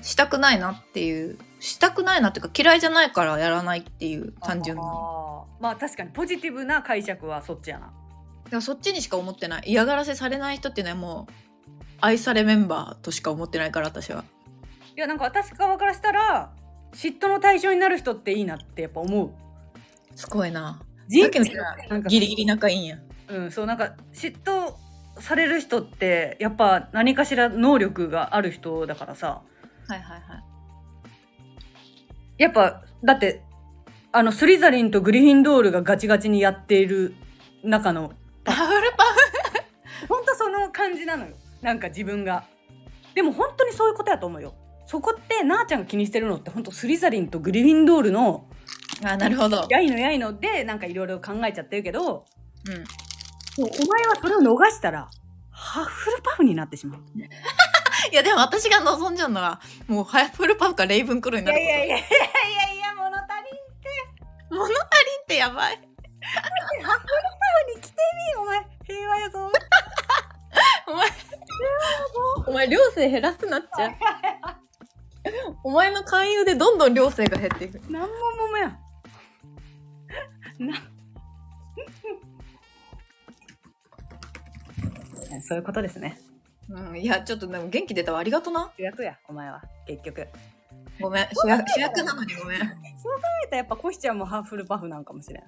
[0.01, 4.83] したくないなっていうしたくないなっていうか嫌いじゃないからやらないっていう単純な
[5.61, 7.93] まあ確かにポジティブな解釈はそっちやな。
[8.49, 9.63] でもそっちにしか思ってない。
[9.67, 11.33] 嫌がらせされない人っていうのはもう
[12.01, 14.25] 愛されメンバーとしか思ってないから私は。
[14.97, 16.53] いやなんか私側からしたら
[16.93, 19.31] 嫉妬の対象になる人っていいなってやっぱ思う。
[20.15, 20.81] すごいな。
[21.09, 21.53] 人だけどさ
[21.91, 22.99] なんかギリギリ仲いいんや。
[23.29, 24.75] うんそうなんか嫉妬
[25.19, 29.43] される人ってやっぱ何かしら能力がある人だからさ。
[29.89, 30.58] はいはいはい
[32.39, 33.43] やっぱだって
[34.13, 37.15] あのスリザリンとグリフィンドールがガチガチにやっている
[37.63, 38.13] 中の
[38.45, 41.35] パフルパフほんとその感じなのよ。
[41.61, 42.45] なんか自分が。
[43.15, 44.55] でも本当にそういうことやと思うよ。
[44.87, 48.49] そこってなあちゃんが気にしてるのって本当スリザリンとグリフィンドールの
[49.05, 49.67] あなるほど。
[49.69, 52.25] やいのやいのでなんかいろいろ考えちゃってるけど
[52.67, 52.85] うん。
[53.61, 55.11] お前はそれを逃したら
[55.51, 57.01] ハッフルパフになってしまう
[58.13, 61.67] いやでも私が望んじゃうのはもうハイフルパフかレイブンクローになること。
[61.67, 63.89] いやいやいやいやいや物足りんって
[64.51, 66.89] 物足りんってやばいハッフルパ
[67.73, 67.97] フに来て
[68.37, 69.53] みお前平和やぞ
[70.87, 71.09] お前
[72.47, 73.95] お前寮生減らすなっちゃう
[75.65, 78.79] お前の勧誘でどんどん寮生が減っていくなんもももやん
[80.67, 80.75] な
[85.47, 86.19] そういうことですね
[86.71, 88.19] うんいやちょっとでも元気出たわ。
[88.19, 88.71] ありがとな。
[88.77, 89.63] 主役やお前は。
[89.87, 90.29] 結局。
[91.01, 91.29] ごめん。
[91.33, 92.59] 主役主役なのにごめん。
[92.59, 92.77] そう考
[93.45, 95.43] えたらやっぱコシちゃんもハッフルパフなんかもしれん、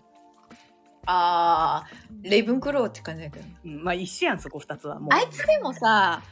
[1.07, 3.47] あーレイブンクローって感じだけど。
[3.65, 4.99] うん、まあ一緒やんそこ二つは。
[4.99, 5.15] もう。
[5.15, 6.23] あいつでもさ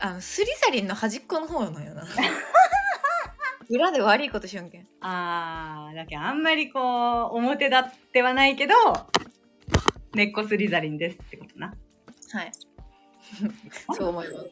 [0.00, 2.04] あのスリザリンの端っこの方なのよな。
[3.70, 4.88] 裏で悪いことしよんけん。
[5.00, 8.74] あーだけどあんまりこう表立ってはないけど
[10.14, 11.74] 根っこスリザリンですってことな。
[12.32, 12.52] はい
[13.94, 14.50] そう思います。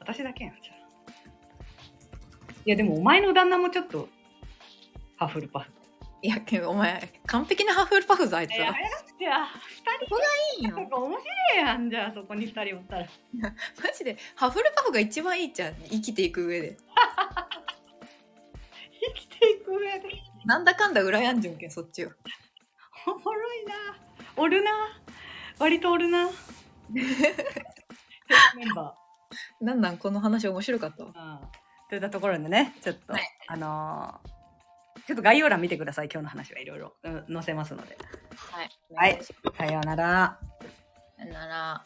[0.00, 0.78] 私だけやんじゃあ。
[2.64, 4.08] いやでもお前の旦那もちょっと
[5.16, 5.72] ハッフルパフ。
[6.20, 8.74] いやけどお前完璧なハッフルパフぞあいついやは
[9.18, 11.22] じゃあ二人いいよなんか面白
[11.54, 13.06] いやんじゃあそこに二人おったら。
[13.82, 16.76] マジでハッフルパフが一番いいじゃん生きていく上で。
[19.00, 20.22] 生きていく上で。
[20.44, 22.10] なんだかんだ羨んじゅんけんそっちを
[23.06, 23.74] おもろいな。
[24.36, 24.70] おるな。
[25.58, 26.30] 割とおるな
[28.56, 28.94] メンバ
[29.60, 29.98] なんなん？
[29.98, 31.04] この話面白かった？
[31.04, 31.40] わ
[31.88, 33.22] といったところでねちょっと、はい。
[33.48, 34.38] あのー
[35.06, 36.60] ちょっと概要欄見てください今日の話は。
[36.60, 37.96] いろいろうん載せますので。
[38.36, 38.70] はい。
[38.94, 39.18] はい。
[39.56, 40.38] さようなら。
[41.16, 41.82] さよなら